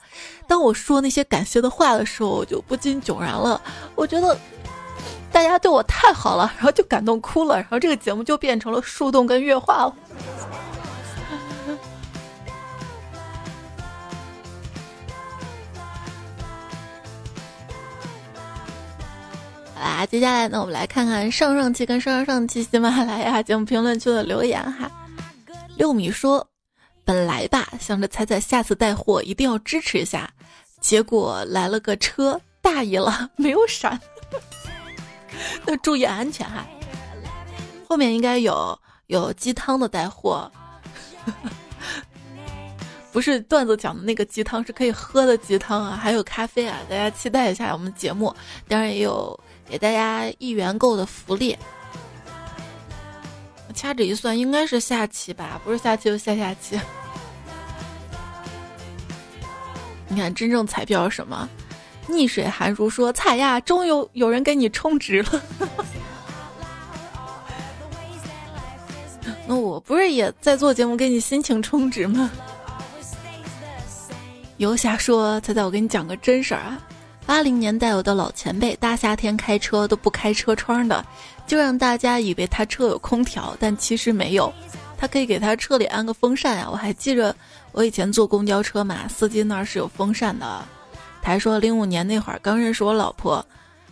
[0.47, 3.60] 当我说那些感谢的话的时候，我就不禁迥然了，
[3.95, 4.38] 我觉得。
[5.38, 9.93] 大家对我太好了，然后就感动哭了，然后这个节目就变成了树洞跟月话了。
[19.76, 24.89] 好啦，接下来呢，我们来看看上上期跟上上上期喜马拉雅节目评论区的留言哈。
[25.76, 26.47] 六米说
[27.06, 30.32] ：“本来吧，想着彩彩下次带货一定要支持一下，
[30.82, 34.02] 结果来了个车，大意了， 没有闪。”
[35.65, 36.65] 那注意安全哈，
[37.88, 40.52] 后面应该有有鸡汤的带货，
[43.12, 48.36] 不是段子讲的那个鸡汤，是可以喝的鸡汤啊，还有咖啡啊，大家期待一下我们节目，
[48.67, 51.58] 当然也有给大家一元购的福利。
[53.76, 56.80] 掐指一算，应该是下期吧，不是下期就下下期。
[60.08, 61.47] 你看，真正彩票是什么？
[62.08, 65.41] 逆水寒如说：“彩呀，终于有人给你充值了。
[69.46, 72.30] ”那我不是也在做节目给你心情充值吗？
[74.58, 76.82] 游侠说：“彩彩，我给你讲个真事儿啊。
[77.26, 81.06] 八零年代有的老前辈，大夏天开车都不开车窗的，
[81.46, 84.52] 就让大家以为他车有空调，但其实没有。
[84.98, 86.67] 他可以给他车里安个风扇呀。
[86.72, 87.36] 我还记着
[87.72, 90.65] 我以前坐公交车嘛，司机那儿是有风扇的。
[91.28, 93.46] 还说零五年那会儿刚认识我老婆。”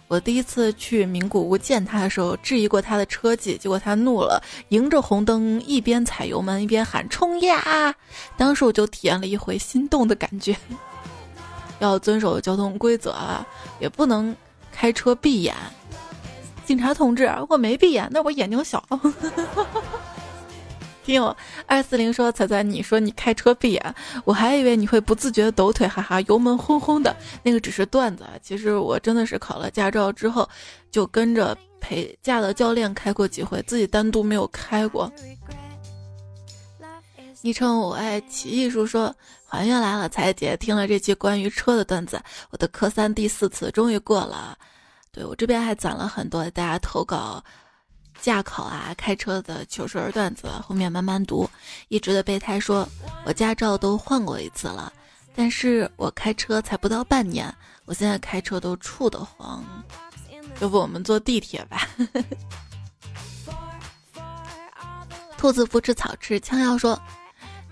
[0.07, 7.93] 我第一次去名古屋见他的时候，质疑过他的车技，结果他怒了，迎着红灯一边踩油门一边喊冲呀！
[8.37, 10.55] 当时我就体验了一回心动的感觉。
[11.79, 13.45] 要遵守交通规则啊，
[13.81, 14.33] 也不能
[14.71, 15.53] 开车闭眼。
[16.65, 18.81] 警察同志，我没闭眼，那我眼睛小。
[21.05, 21.37] 听友
[21.67, 28.25] 二四零说：“彩彩，你说你开车闭眼，我还以为你会不自觉的抖腿，哈哈，油门轰轰的，那个只是段子。
[28.41, 30.49] 其实我真的是考了驾照之后，
[30.89, 35.07] 就跟着陪驾的教练开过几回，自己单独没有开过。”
[37.43, 39.15] 昵称我爱奇艺术说
[39.45, 44.57] ：“还愿来了，彩姐，听了这期关于车的段子，我的科三第四次终于过了。
[45.11, 47.43] 对我这边还攒了很多大家投稿。”
[48.21, 51.47] 驾考啊，开车的糗事儿段子，后面慢慢读。
[51.89, 52.87] 一直的备胎说，
[53.25, 54.91] 我驾照都换过一次了，
[55.35, 57.53] 但是我开车才不到半年，
[57.85, 59.63] 我现在开车都怵得慌。
[60.59, 61.87] 要不我们坐地铁吧？
[65.37, 66.99] 兔子不吃草吃，枪要说，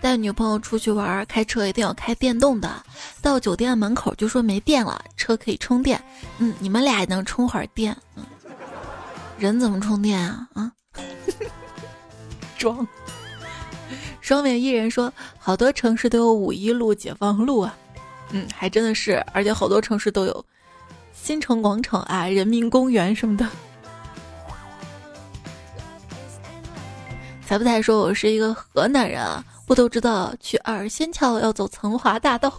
[0.00, 2.84] 带女朋友出去玩，开车一定要开电动的。
[3.20, 6.00] 到酒店门口就说没电了，车可以充电。
[6.38, 7.96] 嗯，你们俩也能充会儿电。
[8.14, 8.24] 嗯。
[9.38, 10.48] 人怎么充电啊？
[10.54, 10.72] 啊，
[12.56, 12.86] 装。
[14.20, 17.76] 双面艺人说，好多城市都有五一路、解放路啊。
[18.30, 20.44] 嗯，还真的是，而且好多城市都有
[21.12, 23.46] 新城广场啊、人民公园什么的。
[27.46, 32.50] 才不才说我是一个河南人啊，我都知道去二仙桥要走成华大道。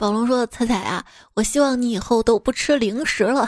[0.00, 3.46] 宝龙说：“彩彩啊，我希望你以后都不吃零食了。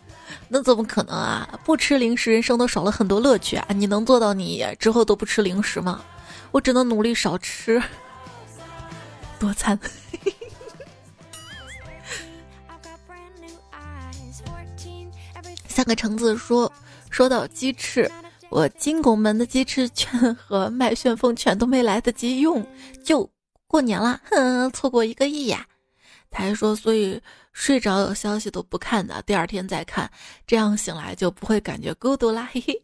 [0.48, 1.58] 那怎么可能啊？
[1.64, 3.66] 不吃零食，人生都少了很多乐趣啊！
[3.70, 6.04] 你能做到你之后都不吃零食吗？
[6.50, 7.82] 我只能努力少吃，
[9.38, 9.80] 多餐。
[15.66, 16.70] 三个橙子说：
[17.08, 18.12] 说到鸡翅，
[18.50, 22.66] 我金拱门的鸡翅券和麦旋风券都没来得及用，
[23.02, 23.30] 就
[23.66, 25.66] 过年了，哼，错过一个亿呀！”
[26.34, 27.18] 他还说，所以
[27.52, 30.10] 睡着有消息都不看的，第二天再看，
[30.46, 32.48] 这样醒来就不会感觉孤独啦。
[32.52, 32.82] 嘿嘿。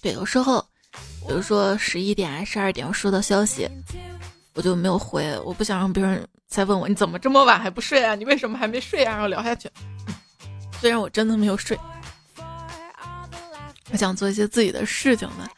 [0.00, 0.64] 对，有时候，
[1.26, 3.68] 比如说十一点啊、十二点我收到消息，
[4.54, 8.14] 我就没有回，我不想让别人再问我你怎么这么晚还不睡啊？
[8.14, 9.14] 你为什么还没睡啊？
[9.14, 9.68] 然后聊下去。
[10.80, 11.76] 虽然我真的没有睡，
[13.90, 15.48] 我想做一些自己的事情呢。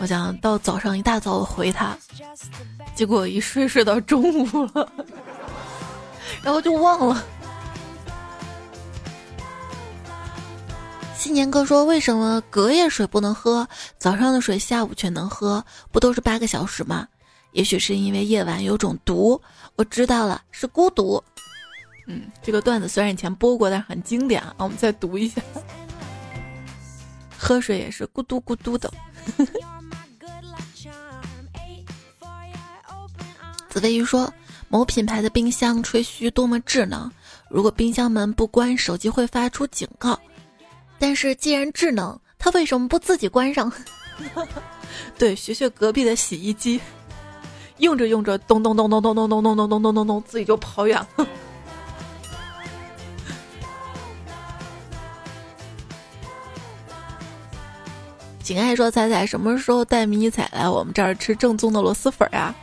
[0.00, 1.96] 我想到早上一大早我回他。
[2.94, 4.90] 结果一睡睡到中午了，
[6.42, 7.24] 然后就忘了。
[11.16, 15.62] 新年哥说：“为什么隔夜水不能喝，早上的水下午却能喝？
[15.92, 17.06] 不都是八个小时吗？
[17.52, 19.40] 也许是因为夜晚有种毒。
[19.76, 21.22] 我知道了，是孤独。”
[22.08, 24.54] 嗯，这个段子虽然以前播过，但是很经典啊。
[24.56, 25.42] 我们再读一下：
[27.38, 28.90] 喝水也是咕嘟咕嘟的。
[33.80, 34.30] 紫薇鱼说
[34.68, 37.10] ：“某品牌的冰箱吹嘘多么智能，
[37.48, 40.20] 如果冰箱门不关，手机会发出警告。
[40.98, 43.72] 但是既然智能，它为什么不自己关上？”
[45.16, 46.78] 对，学学隔壁的洗衣机，
[47.78, 51.26] 用着用着，咚咚咚咚咚咚咚咚咚咚咚咚咚，自己就跑远了。
[58.42, 62.54] 景爱说：“彩彩什么时候带迷彩来我们这儿吃正宗的螺蛳粉啊？”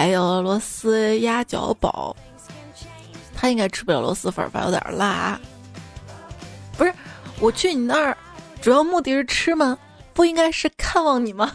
[0.00, 2.16] 还有螺丝鸭脚煲，
[3.36, 4.62] 他应该吃不了螺蛳粉吧？
[4.64, 5.38] 有点辣。
[6.78, 6.94] 不是，
[7.38, 8.16] 我去你那儿，
[8.62, 9.76] 主要目的是吃吗？
[10.14, 11.54] 不应该是看望你吗？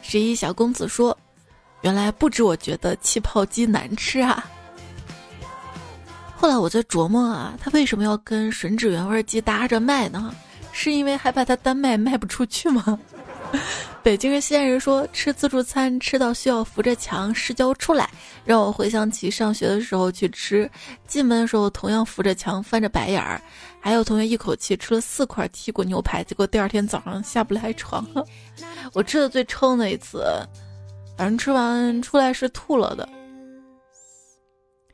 [0.00, 1.14] 十一小公子说
[1.84, 4.48] ：“原来不止我觉得气泡鸡难吃啊。”
[6.34, 10.34] 后来我在琢磨啊，他为什么要跟吮指原味鸡搭着卖呢？
[10.72, 12.98] 是因为害怕他单卖卖不出去吗？
[14.02, 18.08] 北京人、西安人说吃自助餐吃到需要扶着墙失焦出来，
[18.44, 20.70] 让我回想起上学的时候去吃，
[21.06, 23.40] 进门的时候同样扶着墙翻着白眼儿，
[23.80, 28.06] 还有同学一口气吃了四块剔骨牛排，结果第二天早上下不来床。
[28.94, 30.24] 我吃的最撑的一次，
[31.16, 33.06] 反正吃完出来是吐了的。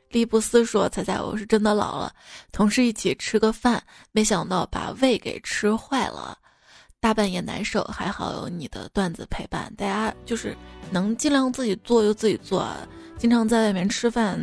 [0.09, 2.11] 利布斯说：“猜猜我是真的老了，
[2.51, 3.81] 同事一起吃个饭，
[4.11, 6.37] 没想到把胃给吃坏了，
[7.05, 7.83] 大半夜难受。
[7.83, 10.57] 还好有你的段子陪伴，大家就是
[10.89, 12.67] 能尽量自己做就自己做。
[13.15, 14.39] 经常在外面吃饭，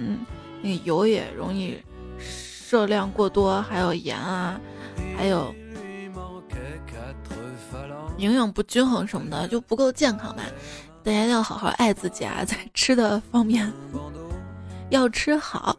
[0.63, 1.77] 那油也容易
[2.21, 4.61] 摄量过多，还有盐啊，
[5.17, 5.53] 还有
[8.17, 10.45] 营养不均衡什么的，就不够健康吧。
[11.03, 13.73] 大家要好好爱自己啊，在吃的方面。”
[14.89, 15.77] 要吃好。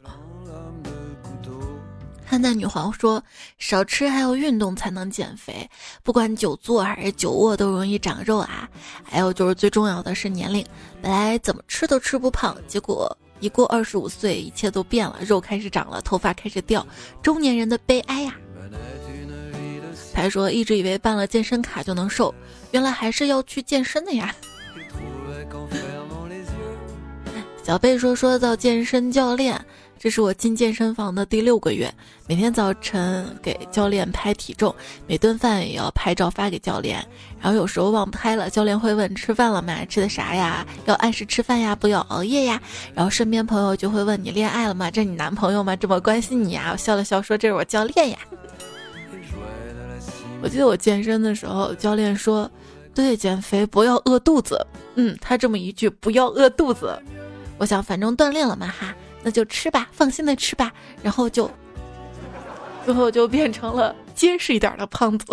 [2.33, 3.23] 汉代女皇说
[3.59, 5.69] ：“少吃还有运动才能减肥，
[6.01, 8.67] 不管久坐还是久卧都容易长肉啊。
[9.03, 10.65] 还有就是最重要的是年龄，
[10.99, 16.83] 本来怎么吃都吃不胖，结果一过二十五岁，一切都变了，肉开始长了，头发开始掉，
[17.21, 18.35] 中年人的悲哀呀。”
[20.11, 22.33] 他说：“一直以为办了健身卡就能瘦，
[22.71, 24.33] 原来还是要去健身的呀。”
[27.63, 29.63] 小贝说：“说到健身教练，
[30.03, 31.89] 这是我进健身房的第六个月，
[32.27, 34.75] 每天早晨给教练拍体重，
[35.07, 37.01] 每顿饭也要拍照发给教练。
[37.39, 39.85] 然后有时候忘拍了，教练会问吃饭了吗？
[39.85, 40.67] 吃的啥呀？
[40.83, 42.61] 要按时吃饭呀，不要熬夜呀。
[42.93, 44.91] 然后身边朋友就会问你恋爱了吗？
[44.91, 45.73] 这你男朋友吗？
[45.73, 46.71] 这么关心你呀？
[46.73, 48.17] 我笑了笑说这是我教练呀。
[50.41, 52.51] 我记得我健身的时候，教练说，
[52.93, 54.67] 对，减肥不要饿肚子。
[54.95, 57.01] 嗯，他这么一句不要饿肚子。”
[57.57, 58.93] 我想，反正锻炼了嘛哈，
[59.23, 60.71] 那就吃吧，放心的吃吧。
[61.01, 61.49] 然后就，
[62.85, 65.25] 最后就变成了结实一点的胖子。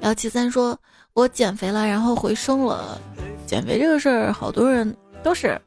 [0.00, 0.78] 幺七三说
[1.14, 3.00] ：“我减肥了，然后回升了。
[3.46, 5.60] 减肥这个事儿，好多人都是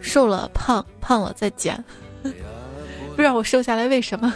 [0.00, 1.82] 瘦了胖，胖了再减。
[2.22, 4.32] 不知道我瘦下来为什么？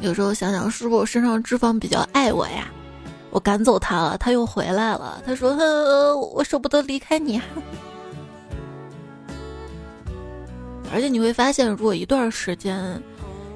[0.00, 2.68] 有时候想想，是不是我身上脂肪比较爱我呀？”
[3.30, 5.22] 我赶走他了，他又回来了。
[5.24, 5.56] 他说
[6.34, 7.40] ：“我舍不得离开你。”
[10.92, 13.00] 而且你会发现，如果一段时间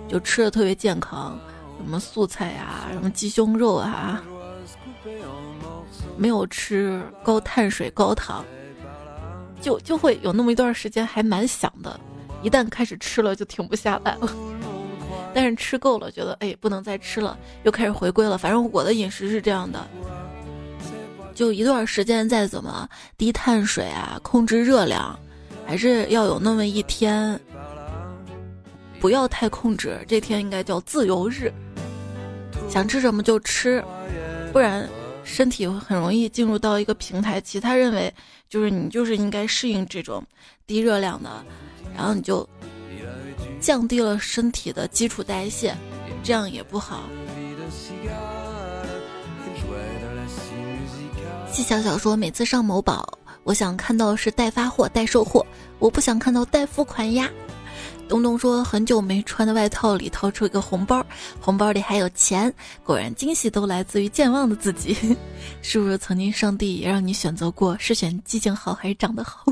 [0.08, 1.36] 就吃的特别健康，
[1.78, 4.22] 什么素菜呀，什么鸡胸肉啊，
[6.16, 8.44] 没有吃高碳水、高糖，
[9.60, 11.98] 就就会有那么一段时间还蛮想的。
[12.42, 14.28] 一旦开始吃了，就停不下来了。
[15.34, 18.38] 但是吃够了，觉得哎不能再吃了，又开始回归了。
[18.38, 19.84] 反正我的饮食是这样的，
[21.34, 25.18] 就一段时间再怎么低碳水啊，控制热量，
[25.66, 27.38] 还是要有那么一天，
[29.00, 29.98] 不要太控制。
[30.06, 31.52] 这天应该叫自由日，
[32.70, 33.84] 想吃什么就吃，
[34.52, 34.88] 不然
[35.24, 37.58] 身体很容易进入到一个平台期。
[37.58, 38.14] 他认为
[38.48, 40.24] 就是你就是应该适应这种
[40.64, 41.44] 低热量的，
[41.96, 42.48] 然后你就。
[43.64, 45.74] 降低了身体的基础代谢，
[46.22, 47.04] 这样也不好。
[51.50, 55.44] 季小小说：“每次上某宝，我想看到是待发货、待售货，
[55.78, 57.30] 我不想看到待付款呀。”
[58.06, 61.02] 东东说：“很久没穿的外套里掏出一个红包，
[61.40, 62.52] 红包里还有钱，
[62.84, 65.16] 果然惊喜都来自于健忘的自己。
[65.62, 69.46] 是不是曾经上帝也让你选择过，是选记性好还是长得好？”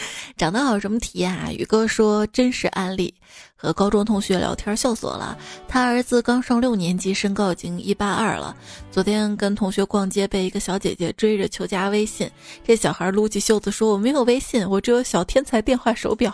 [0.36, 1.50] 长得好什么体验啊？
[1.50, 3.12] 宇哥说真实案例，
[3.56, 5.36] 和高中同学聊天笑死了。
[5.66, 8.56] 他儿子刚上六年级，身高已经一八二了。
[8.90, 12.30] 昨天跟同学逛街，被一个小姐姐追着求加微信。
[12.64, 16.32] 这小孩撸起袖子说：“我没有微信，我只有小天才电话手表。”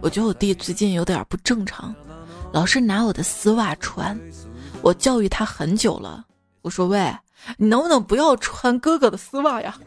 [0.00, 1.92] 我觉得我弟最近有点不正常，
[2.52, 4.16] 老是拿我的丝袜穿。
[4.80, 6.24] 我教育他很久了，
[6.62, 7.12] 我说：“喂。”
[7.56, 9.76] 你能不能不要穿哥哥的丝袜呀？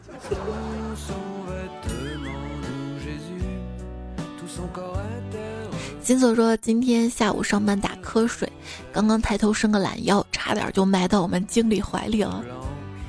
[6.02, 8.50] 金锁说今天下午上班打瞌睡，
[8.92, 12.44] 刚刚抬头伸个懒腰，差点就埋到我们经理怀里了。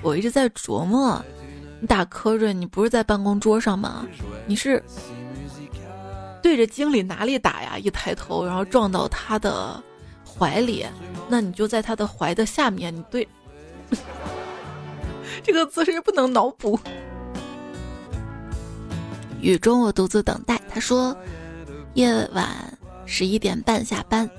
[0.03, 1.19] 我一直在琢磨，
[1.79, 4.05] 你打瞌睡，你不是在办公桌上吗？
[4.45, 4.81] 你是
[6.41, 7.79] 对着经理哪里打呀？
[7.79, 9.81] 一抬头，然后撞到他的
[10.23, 10.85] 怀里，
[11.27, 13.27] 那你就在他的怀的下面，你对。
[15.43, 16.79] 这个姿势不能脑补。
[19.41, 20.59] 雨中我独自等待。
[20.69, 21.15] 他说，
[21.95, 22.47] 夜晚
[23.05, 24.29] 十一点半下班，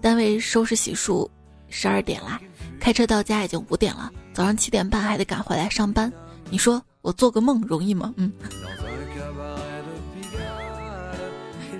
[0.00, 1.28] 单位收拾洗漱，
[1.68, 2.40] 十二点啦。
[2.80, 6.12] 开车到家已经五点了，早上七点半还得赶回来上班。
[6.50, 8.12] 你说我做个梦容易吗？
[8.16, 8.32] 嗯。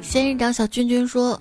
[0.01, 1.41] 仙人掌小君君说，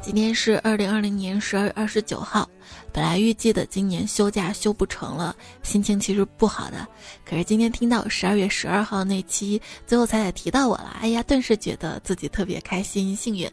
[0.00, 2.48] 今天是二零二零年十二月二十九号，
[2.92, 6.86] 本来预计的今年休假休不成了，心情其实不好的。
[7.24, 13.50] 可是今天听到十二月十二号那期，最后才提到我了，哎呀，顿时觉得自己特别开心幸运。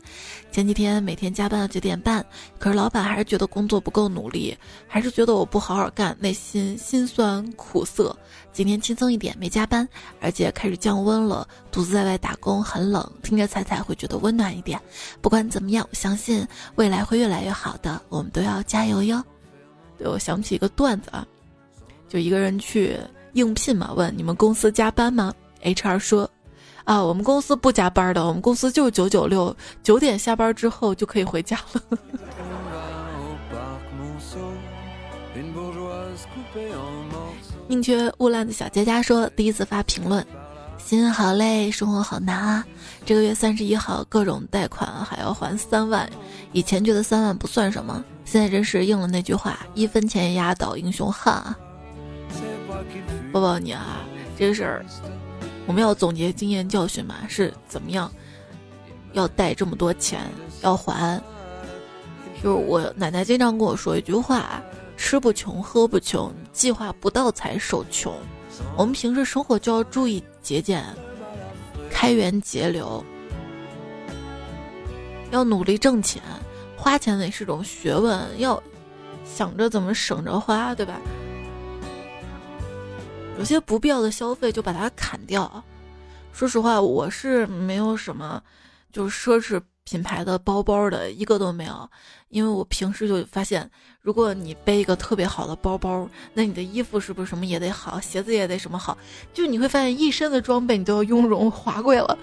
[0.52, 2.26] 前几天每天加班到九点半，
[2.58, 8.16] 可是老板还是觉得工作不够努力，还是觉得我不好好干，内心心酸苦涩。
[8.52, 9.88] 今天轻松一点，没加班，
[10.20, 14.80] 而且开始降温了，独自在外打工很冷，听着彩彩会觉得温暖一点。
[15.22, 16.46] 不管怎么样，我相信
[16.76, 19.24] 未来会越来越好的，我们都要加油哟。
[19.98, 21.26] 对我想起一个段子啊，
[22.08, 22.98] 就一个人去
[23.34, 25.34] 应聘嘛，问你们公司加班吗
[25.64, 26.30] ？HR 说，
[26.84, 31.82] 啊，我们公司不加班的，我们公司就是九九六，九点下班之后就可以回家了。
[37.68, 40.26] 宁缺毋滥的小佳佳说：“第一次发评论，
[40.78, 42.66] 心好累，生活好难啊！
[43.06, 46.10] 这个月三十一号，各种贷款还要还三万。
[46.52, 51.58] 以前觉得三万不算什么，现在真是应了那句话：一分钱压倒英雄汉啊！
[53.32, 54.00] 抱抱你啊！
[54.36, 54.84] 这个事儿，
[55.68, 57.16] 我们要总结经验教训嘛？
[57.28, 58.12] 是怎么样？
[59.14, 60.22] 要贷这么多钱
[60.64, 61.22] 要还？
[62.42, 64.60] 就是我奶奶经常跟我说一句话。”
[65.00, 68.14] 吃不穷，喝不穷，计划不到才受穷。
[68.76, 70.86] 我们平时生活就要注意节俭，
[71.90, 73.04] 开源节流，
[75.32, 76.22] 要努力挣钱。
[76.76, 78.62] 花钱也是种学问，要
[79.24, 81.00] 想着怎么省着花，对吧？
[83.38, 85.64] 有些不必要的消费就把它砍掉。
[86.34, 88.44] 说实话，我是没有什么，
[88.92, 89.62] 就是奢侈。
[89.90, 91.90] 品牌的包包的一个都没有，
[92.28, 93.68] 因为我平时就发现，
[94.04, 98.96] 如果你背一个特别好的包包，那你的衣服是不是什么也得好，鞋子也得什么好？
[99.34, 102.16] 就你会发现一身的装备你都要雍容华贵了。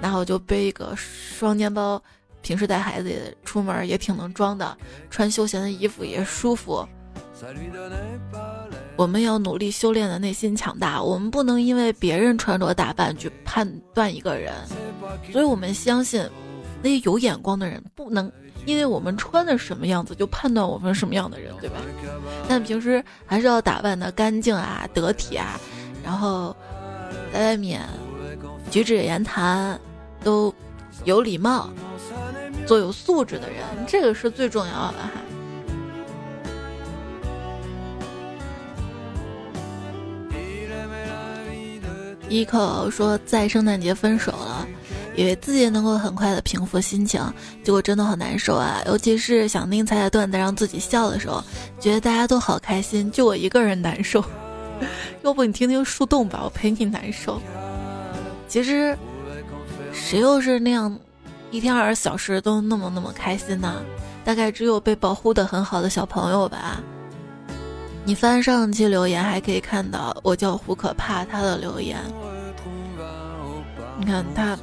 [0.00, 2.00] 然后就背一个双肩包，
[2.42, 4.78] 平时带孩子也出门也挺能装的，
[5.10, 6.86] 穿休闲的衣服也舒服。
[8.94, 14.54] 我们要努力修炼的内心强大，我们不能因为别人穿着打扮去判断一个人，
[15.32, 16.24] 所以我们相信。
[16.84, 18.30] 那些有眼光的人不能
[18.66, 21.76] 因为我们穿的什么样子就判断我们什么样的人，对吧？
[22.46, 25.58] 但平时还是要打扮的干净啊、得体啊，
[26.04, 26.54] 然后
[27.32, 27.80] 在外面
[28.70, 29.80] 举止言谈
[30.22, 30.54] 都
[31.04, 31.70] 有礼貌，
[32.66, 35.10] 做有素质的人，这个是最重要的哈。
[42.28, 44.53] 一口说在圣诞节分手了。
[45.16, 47.22] 以为自己能够很快的平复心情，
[47.62, 48.82] 结果真的好难受啊！
[48.86, 51.42] 尤其是想听彩彩段子让自己笑的时候，
[51.78, 54.24] 觉得大家都好开心，就我一个人难受。
[55.22, 57.40] 要不你听听树洞吧，我陪你难受。
[58.48, 58.96] 其实，
[59.92, 60.98] 谁又是那样
[61.50, 63.82] 一天二十四小时都那么那么开心呢？
[64.24, 66.80] 大概只有被保护的很好的小朋友吧。
[68.04, 71.98] 你翻上期留言还可以看到，我叫胡可怕他的留言。
[73.98, 74.58] 你看他。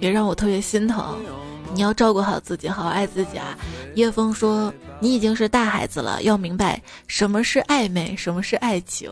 [0.00, 1.16] 也让我特别心疼，
[1.74, 3.56] 你要照顾好自己，好好爱自己啊！
[3.94, 9.10] 叶枫说：“你已经是大孩子了，要明白什么是暧昧，什么是爱情。”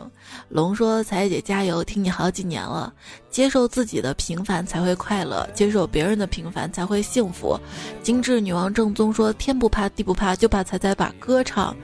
[0.49, 2.93] 龙说：“彩姐加油，听你好几年了，
[3.31, 7.59] 接受自己的平凡才会快乐，接受别人的平凡才会幸福。”
[8.03, 11.76] 精致女王正宗说：“天不怕地不怕，就怕彩彩把歌唱。”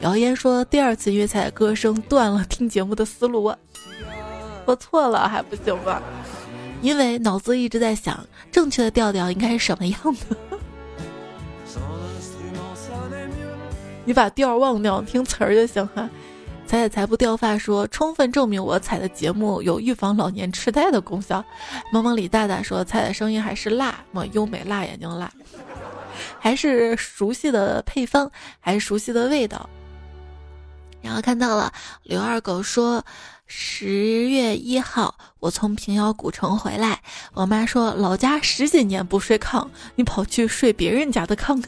[0.00, 3.58] 谣言说：“第二次约彩歌声断了听节目的思路。”我
[4.64, 6.00] 我错了还不行吗？
[6.84, 10.36] 因为脑子一直在想正确的调调应该是什么样的。
[14.04, 16.06] 你把调忘掉，听词儿就行哈。
[16.66, 21.42] 彩彩才不掉发说，充分证明我彩的节目有预防老年痴呆的功效。
[21.90, 25.32] 萌萌李大大说，彩彩声音还是辣，么优美辣眼睛辣，
[26.38, 28.30] 还是熟悉的配方，
[28.60, 29.70] 还是熟悉的味道。
[31.00, 31.72] 然后看到了
[32.02, 33.02] 刘二狗说。
[33.46, 33.86] 十
[34.28, 37.00] 月一号，我从平遥古城回来，
[37.34, 41.62] 我妈说老家十几年不睡炕，你跑去睡别人家的炕。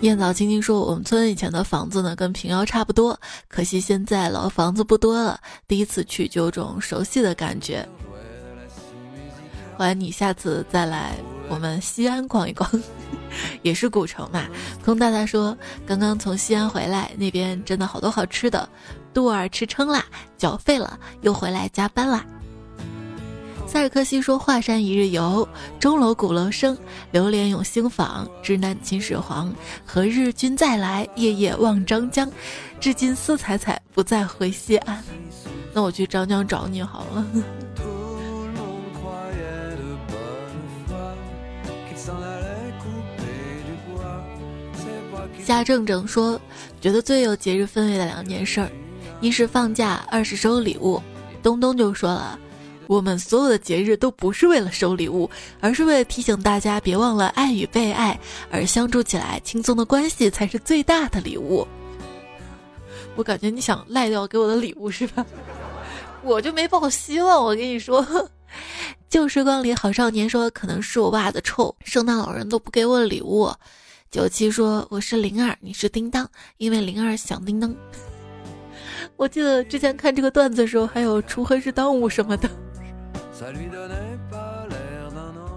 [0.00, 3.18] 燕枣青青说，我们村以前的房子呢，跟平遥差不多，
[3.48, 7.88] 可惜现在老房子不多了，第一次去就有种熟悉的感觉。
[9.76, 11.16] 欢迎你下次再来
[11.48, 12.68] 我们西安逛一逛，
[13.62, 14.44] 也是古城嘛。
[14.84, 15.56] 空大大说，
[15.86, 18.68] 刚刚从西安回来，那边真的好多好吃的。
[19.16, 20.04] 肚儿吃撑啦，
[20.36, 22.22] 脚废了，又回来加班啦。
[23.66, 25.48] 塞尔克西说：“华山一日游，
[25.80, 26.76] 钟楼鼓楼声，
[27.12, 29.50] 流连永兴坊，直南秦始皇。
[29.86, 31.08] 何日君再来？
[31.16, 32.30] 夜夜望张江。
[32.78, 35.02] 至今思采采，不再回西安。”
[35.72, 37.26] 那我去张江找你好了。
[45.42, 46.38] 夏正正说，
[46.82, 48.70] 觉得最有节日氛围的两件事儿，
[49.20, 51.00] 一是放假，二是收礼物。
[51.42, 52.38] 东东就说了，
[52.86, 55.28] 我们所有的节日都不是为了收礼物，
[55.60, 58.18] 而是为了提醒大家别忘了爱与被爱，
[58.50, 61.66] 而相处起来轻松的关系才是最大的礼物。
[63.14, 65.24] 我感觉你想赖掉给我的礼物是吧？
[66.22, 68.04] 我就没抱希望，我跟你说。
[69.08, 73.50] 旧时光里好少年说，可能是我袜子臭，圣诞老人都不给我礼物。
[74.10, 77.74] 九七说我是灵儿，你是叮当，因为灵儿响叮当。
[79.16, 82.48] 我记得之前看这个段子的时候，还有锄禾日当午什么的。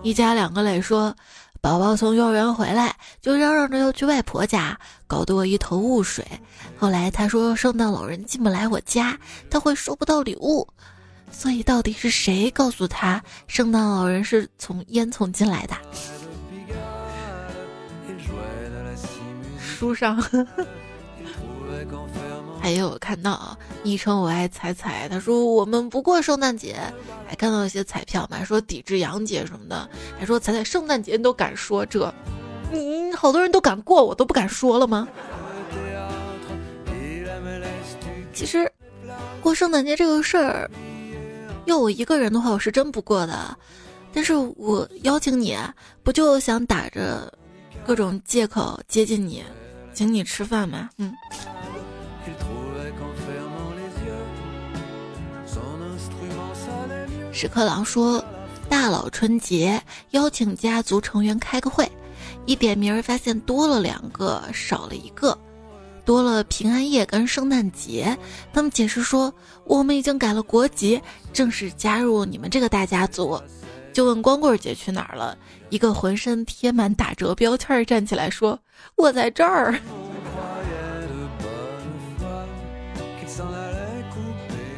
[0.01, 1.13] 一家两个磊说，
[1.59, 6.25] 宝宝从幼儿园回来就嚷嚷着要去外婆家，搞得我一头雾水。
[6.77, 10.67] 后来他说圣诞老人进不来我家，他会收不到礼物。
[11.31, 15.75] 所以到底是谁告诉他圣诞老人是从烟囱进来的？
[19.59, 20.17] 书上
[22.61, 26.77] 还有看到，昵称我爱彩彩，他说我们不过圣诞节，
[27.27, 29.89] 还看到一些彩票嘛，说抵制洋节什么的，
[30.19, 32.13] 还说彩彩圣诞节你都敢说这，
[32.71, 35.07] 你好多人都敢过，我都不敢说了吗？
[38.33, 38.71] 其实
[39.41, 40.69] 过圣诞节这个事儿。
[41.65, 43.57] 要我一个人的话，我是真不过的。
[44.11, 45.55] 但是我邀请你，
[46.01, 47.31] 不就想打着
[47.85, 49.43] 各种借口接近你，
[49.93, 50.89] 请你吃饭吗？
[50.97, 51.13] 嗯。
[57.31, 58.23] 屎壳郎说，
[58.67, 61.89] 大佬春节邀请家族成员开个会，
[62.45, 65.37] 一点名发现多了两个，少了一个。
[66.03, 68.17] 多了平安夜跟圣诞节，
[68.51, 69.31] 他们解释说
[69.63, 70.99] 我们已经改了国籍，
[71.31, 73.39] 正式加入你们这个大家族。
[73.93, 75.37] 就问光棍节去哪儿了？
[75.69, 78.57] 一个浑身贴满打折标签站起来说
[78.95, 79.79] ：“我在这儿。”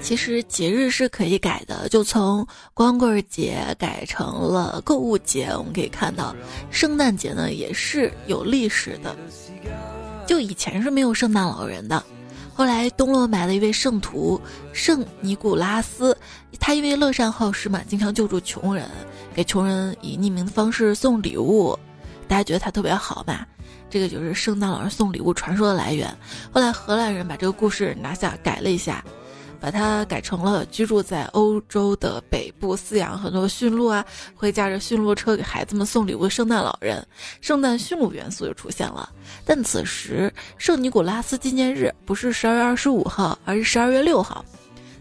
[0.02, 5.48] 其实节日是可以改的，就从光棍节改成了购物节。
[5.56, 6.36] 我们可以看到，
[6.72, 9.16] 圣诞节呢也是有历史的。
[10.26, 12.04] 就以前是没有圣诞老人的，
[12.54, 14.42] 后来东洛买了一位圣徒
[14.74, 16.18] 圣尼古拉斯，
[16.60, 18.90] 他因为乐善好施嘛，经常救助穷人，
[19.34, 21.78] 给穷人以匿名的方式送礼物，
[22.28, 23.48] 大家觉得他特别好吧？
[23.90, 26.10] 这个就是圣诞老人送礼物传说的来源。
[26.52, 29.04] 后来荷兰人把这个故事拿下改了一下。
[29.62, 34.04] 把它改成了居住在欧洲的北部，饲养很多驯鹿啊，
[34.36, 37.06] 会驾着驯鹿车给孩子们送礼物的圣诞老人，
[37.42, 39.08] 圣诞驯鹿元素就出现了。
[39.46, 44.44] 但此时圣尼古拉斯纪念日不是十二月二十五号，而是十二月六号。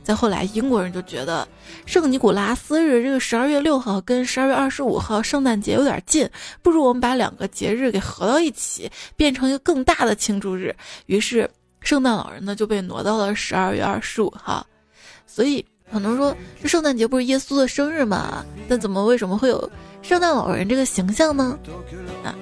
[0.03, 1.49] 再后来，英国人就觉得
[1.87, 6.29] 圣尼古拉斯日这个十二月六号跟十二月二十五号圣诞节有点近，
[6.61, 10.77] 不如我们把两个节日给合到一起，变成一个更大的庆祝日。
[11.07, 11.49] 于是。
[11.81, 14.67] 圣诞老人呢就被挪到了十二月二十五号，
[15.27, 18.45] 所以很多人说这圣诞节不是耶稣的生日吗？
[18.69, 19.71] 但怎么为什么会有
[20.03, 21.59] 圣诞老人这个形象呢？
[22.23, 22.35] 啊，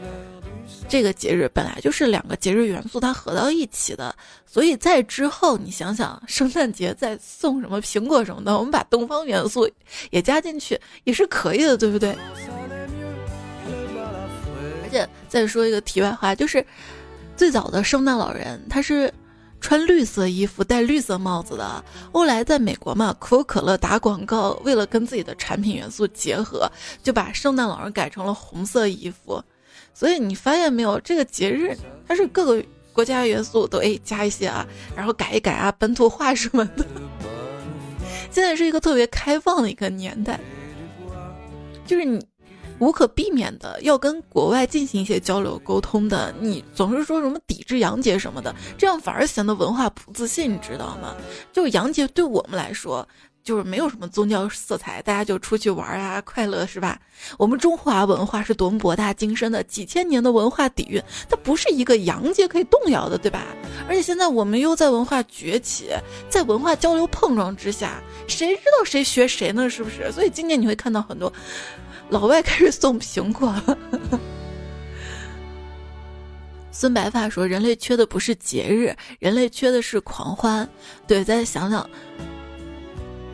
[0.89, 4.15] 这个节日本来就是两个节日元素它合到一起的，
[4.45, 9.71] 所以在之后你想想，圣诞节再送什么苹果什么的，我们把东方元素
[10.11, 12.15] 也加进去也是可以的，对不对？
[14.83, 16.65] 而且再说一个题外话，就是
[17.37, 19.11] 最早的圣诞老人他是。
[19.61, 21.85] 穿绿色衣服、戴绿色帽子的。
[22.13, 26.71] 后来在美国嘛，可口可乐打广告，为了跟自己的产品元素结合，
[27.03, 29.43] 就把圣诞老人改成了红色衣服。
[29.93, 36.87] 所以你发现没有，这个节日它是各个国家元素都哎加一些啊，然后改一改啊，本土化什么的。
[38.31, 40.39] 现在是一个特别开放的一个年代，
[41.87, 42.25] 就是你。
[42.79, 51.15] 无可避免的要跟国外进行一些交流沟通的，你总是说什么抵制洋节什么的，这样反而显得文化不自信，你知道吗？
[51.53, 53.07] 就洋节对我们来说，
[53.43, 57.01] 就是没有什么宗教色彩，大家就出去玩啊，快乐是吧？
[57.37, 63.47] 我们中华文化是多么博大精深的，几千年的文化底蕴，它不是一个洋节可以动摇的，对吧？
[63.89, 65.91] 而且现在我们又在文化崛起，
[66.29, 69.69] 在文化交流碰撞之下，谁知道谁学谁呢？
[69.69, 70.13] 是不是？
[70.13, 71.33] 所以今年你会看到很多。
[72.11, 73.79] 老外开始送苹果了。
[76.71, 80.69] 孙白发说：“人类缺的不是节日，人类缺的是狂欢。”
[81.09, 81.89] 对，再想想，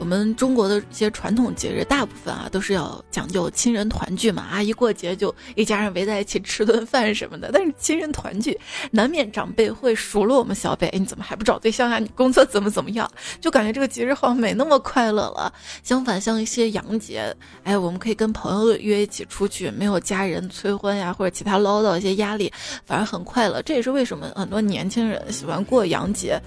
[0.05, 7.49] 我们中国的一些传统节日，大部分啊都是要讲究亲人团聚嘛，啊一过节就一家人围在一起吃顿饭什么的。
[7.51, 11.99] 但是亲人团聚，难免长辈会数落我们小辈，你怎么还不找对象啊？
[11.99, 13.11] 你工作怎么怎么样？
[13.41, 15.51] 就感觉这个节日好像没那么快乐了。
[15.83, 22.53] 相反，像一些洋节，哎，我们可以跟朋友约一起出去，没有家人催婚呀或者其他唠叨一些压力，
[22.85, 23.63] 反而很快乐。
[23.63, 26.39] 这也是为什么很多年轻人喜欢过洋节。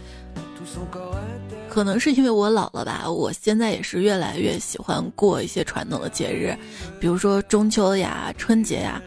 [1.69, 6.57] 可能是因为我老了吧，我现在也是越来越喜欢过一些传统的节日，
[6.99, 9.01] 比如说中秋呀、春节呀，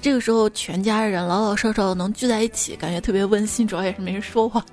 [0.00, 4.64] 这个时候全家人老老少少能聚在一起，感觉特别温馨，主要也是没人说话，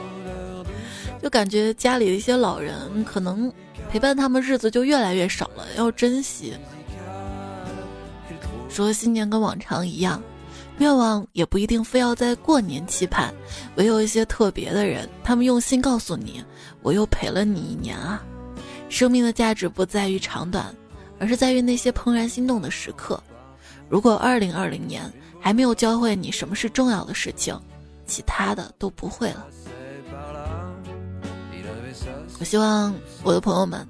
[1.22, 3.52] 就感觉家里的一些老人可能
[3.90, 6.54] 陪伴他们日子就越来越少了，要珍惜。
[8.68, 10.22] 说新年跟往常一样。
[10.82, 13.32] 愿望也不一定非要在过年期盼，
[13.76, 16.44] 唯有一些特别的人，他们用心告诉你，
[16.82, 18.20] 我又陪了你一年啊。
[18.88, 20.74] 生命的价值不在于长短，
[21.20, 23.22] 而是在于那些怦然心动的时刻。
[23.88, 25.02] 如果二零二零年
[25.40, 27.56] 还没有教会你什么是重要的事情，
[28.04, 29.46] 其他的都不会了。
[32.40, 33.86] 我希望我的朋友们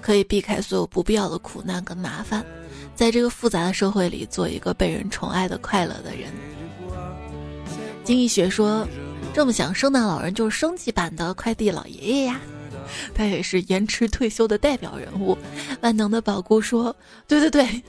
[0.00, 2.42] 可以避开所有不必要的苦难跟麻烦。
[3.00, 6.30] 在这个复杂的社会里，做一个被人宠爱的快乐的人。
[8.04, 8.86] 经济学说，
[9.32, 12.38] 这么想，圣诞老人就是升级版的快递老爷爷呀，
[13.14, 15.34] 他也是延迟退休的代表人物。
[15.80, 16.94] 万能的宝姑说
[17.26, 17.82] ：“对对对，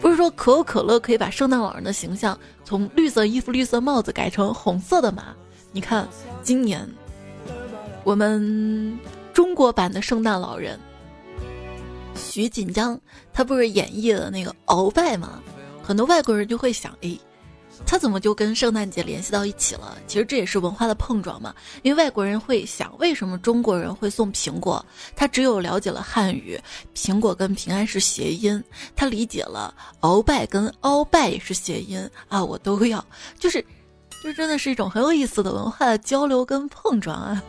[0.00, 5.36] 不是说可口可乐可以把圣诞老人的形象从绿色衣服、绿色帽子改成红色的吗？
[5.72, 6.08] 你看，
[6.42, 6.88] 今年
[8.02, 8.98] 我们
[9.34, 10.80] 中国版的圣诞老人。”
[12.36, 13.00] 徐锦江，
[13.32, 15.40] 他不是演绎了那个鳌拜吗？
[15.82, 17.18] 很多外国人就会想，哎，
[17.86, 19.96] 他怎么就跟圣诞节联系到一起了？
[20.06, 21.54] 其实这也是文化的碰撞嘛。
[21.80, 24.84] 因为外国人会想，为什么中国人会送苹果？
[25.16, 26.60] 他只有了解了汉语，
[26.94, 28.62] 苹果跟平安是谐音，
[28.94, 33.02] 他理解了鳌拜跟鳌拜也是谐音啊，我都要，
[33.38, 33.64] 就是，
[34.22, 37.42] 就真的是一种很有意思的文化的交流跟碰撞啊。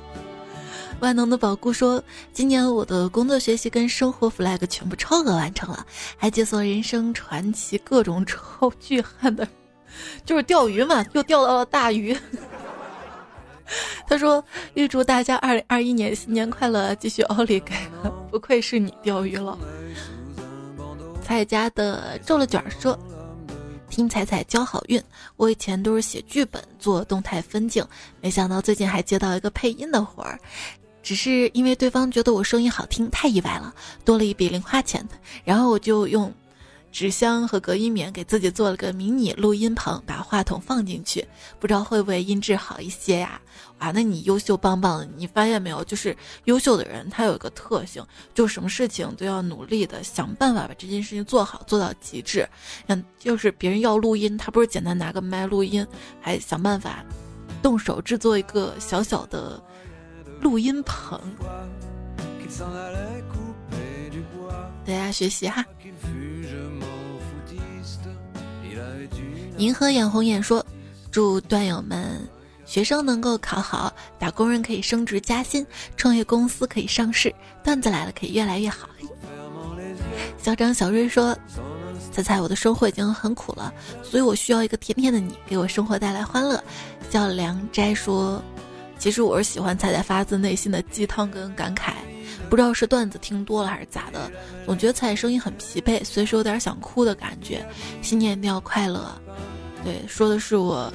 [1.00, 5.86] 万能的宝姑说：“今年我的工作、学习跟生活 flag 全部超额完成了，
[6.18, 9.48] 还解锁人生传奇各种超巨汉的，
[10.26, 12.18] 就是钓鱼嘛，又钓到了大鱼。
[14.08, 14.44] ”他说
[14.74, 17.76] ：“预祝大家二零二一年新年快乐，继续奥利给！
[18.32, 19.58] 不愧是你钓鱼了。”
[21.22, 22.98] 彩家的皱了卷说
[23.90, 25.02] ：“听彩彩交好运，
[25.36, 27.86] 我以前都是写剧本做动态分镜，
[28.22, 30.40] 没想到最近还接到一个配音的活儿。”
[31.08, 35.08] 只是因为对方觉得我声音好听，太意外了，多了一笔零花钱。
[35.46, 36.34] 然后我就用
[36.92, 41.26] 纸箱和隔音棉给自己做了个迷你录音棚，把话筒放进去，
[41.62, 43.40] 不知道会不会音质好一些呀？
[43.80, 45.08] 哇，那你优秀棒棒！
[45.16, 45.82] 你发现没有？
[45.82, 52.46] 就是优秀的人，他有一个特性，就什么事情都要努力的想办法把这件事情做好，做到极致。
[52.88, 55.88] 嗯，就是别人要录音，他不是简单拿个麦录音，
[56.20, 57.02] 还想办法
[57.64, 59.64] 动手制作一个小小的。
[60.42, 61.20] 录音棚，
[64.86, 65.66] 大家学习哈。
[69.58, 70.64] 银河眼红眼说
[71.12, 72.22] ：“祝段友们
[72.66, 75.66] 学生能够考好，打工人可以升职加薪，
[75.96, 77.34] 创业公司可以上市，
[77.64, 78.88] 段子来了可以越来越好。”
[80.38, 81.36] 小张小瑞说
[82.14, 83.74] ：“猜猜我的生活已经很苦了，
[84.04, 86.64] 所以我需要一个甜甜的你，给我生活带来欢乐。”
[87.10, 88.42] 叫梁斋说。
[88.98, 91.94] 其实我是喜欢彩彩发自内心的鸡汤跟感慨，
[92.50, 94.32] 不知道是段子听多了还是咋的，
[94.66, 97.66] 总觉得彩彩声音很疲惫，随时有点想哭的感觉。
[98.02, 99.14] 新年一定要快乐，
[99.84, 100.92] 对，说的是我。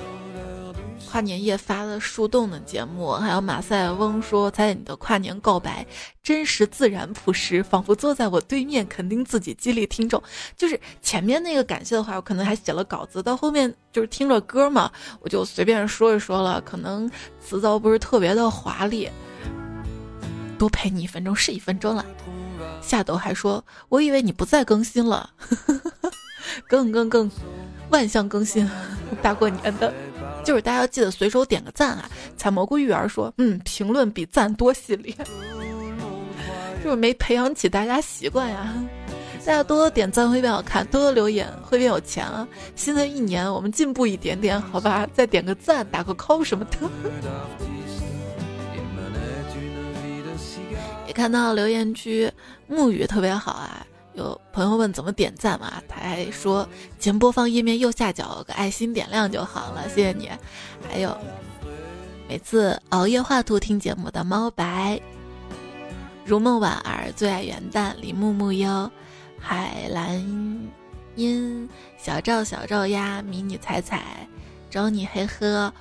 [1.12, 5.86] 跨年夜发的树洞的节目，还有马赛翁说：“在你的跨年告白，
[6.22, 10.22] 真实自然朴实，仿佛坐在我对面，肯定自己，激励听众。”
[10.56, 14.90] 就是前面那个感谢的话，我可能还写了稿子，到后面就是听着歌嘛，
[15.20, 19.10] 我就随便说一说了，可能词藻不是特别的华丽。
[20.58, 22.02] 多陪你一分钟是一分钟了。
[22.80, 25.28] 夏斗还说：“我以为你不再更新了，
[26.66, 27.30] 更更更，
[27.90, 28.66] 万象更新，
[29.20, 29.92] 大过年的。”
[30.44, 32.10] 就是大家要记得随手点个赞啊！
[32.36, 35.14] 采蘑菇育儿说，嗯，评论比赞多系列，
[36.82, 38.74] 就是没培养起大家习惯呀。
[39.44, 42.46] 大家多多点赞会变好看，多多留言会变有钱啊！
[42.76, 45.06] 新的一年我们进步一点点，好吧？
[45.12, 46.78] 再点个赞，打个 call 什么的。
[51.08, 52.30] 也看到留言区
[52.70, 53.84] 沐雨特别好啊。
[54.14, 55.82] 有朋友问怎么点赞嘛？
[55.88, 60.30] 他还说节目播放页面右下角有个爱心点亮就好了，谢谢你。
[60.88, 61.16] 还有
[62.28, 65.00] 每次熬夜画图听节目的猫白，
[66.24, 68.90] 如梦婉儿最爱元旦，李木木哟，
[69.38, 70.18] 海蓝
[71.16, 74.28] 音小赵小赵呀，迷你彩彩，
[74.70, 75.72] 找你嘿呵，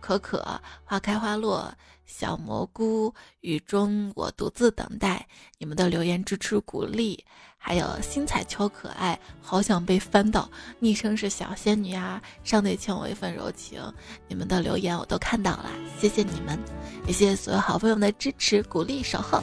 [0.00, 1.72] 可可花开花落。
[2.12, 5.26] 小蘑菇雨中，我独自等待
[5.58, 7.24] 你们的留言支持鼓励，
[7.56, 10.50] 还有新彩秋可爱，好想被翻到，
[10.80, 13.80] 昵称是小仙女啊，上帝欠我一份柔情，
[14.28, 16.58] 你们的留言我都看到了，谢谢你们，
[17.06, 19.42] 也谢谢所有好朋友的支持鼓励守候。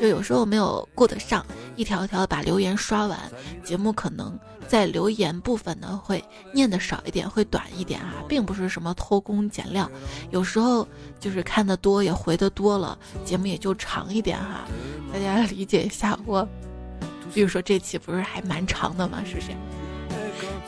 [0.00, 1.44] 就有时候没有顾得上
[1.76, 3.18] 一条一条把留言刷完，
[3.64, 4.38] 节目可能。
[4.68, 6.22] 在留言部分呢，会
[6.52, 9.90] 念的少一点，会短一点啊，并不是什么偷工减料，
[10.30, 10.86] 有时候
[11.18, 14.66] 就是看的多也回的多了，节目也就长一点哈，
[15.10, 16.46] 大家理解一下我。
[17.32, 19.22] 比如说这期不是还蛮长的吗？
[19.24, 19.52] 是不是？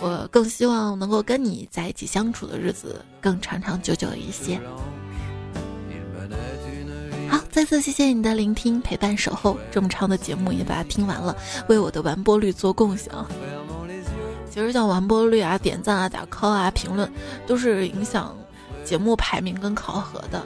[0.01, 4.59] 我更希望能够跟你在一起相处的日子更长长久久一些。
[7.31, 11.37] 好，再次谢谢你的聆听、陪伴、守候，这么长的节目也把它听完了，
[11.69, 13.27] 为我的完播率做贡献啊。
[14.51, 17.09] 其实像完播率啊、点赞啊、打 call 啊、评论，
[17.47, 18.37] 都是影响
[18.85, 20.45] 节目排名跟考核的。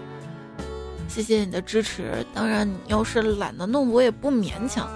[1.09, 4.87] 谢谢你的支持，当然你要是懒得弄，我也不勉强。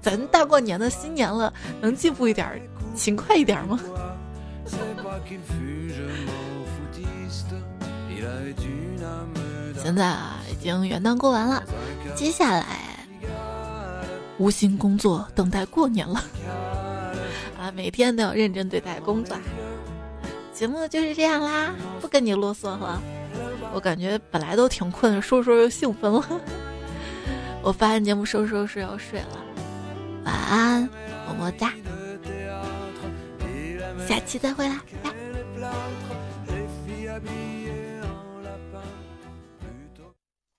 [0.00, 2.60] 咱大过年的新年了，能进步一点，
[2.96, 3.78] 勤快一点吗？
[9.82, 11.62] 现在啊，已经元旦过完了，
[12.14, 12.66] 接下来
[14.38, 16.22] 无心工作，等待过年了。
[17.58, 19.36] 啊，每天都要认真对待工作。
[20.52, 23.00] 节目就是这样啦，不跟你啰嗦了。
[23.72, 26.22] 我感觉本来都挺困，说说又兴奋了。
[27.62, 29.38] 我发完节目收拾收拾要睡了，
[30.24, 30.82] 晚安，
[31.26, 31.72] 么么哒。
[34.06, 35.10] 下期再会啦，拜。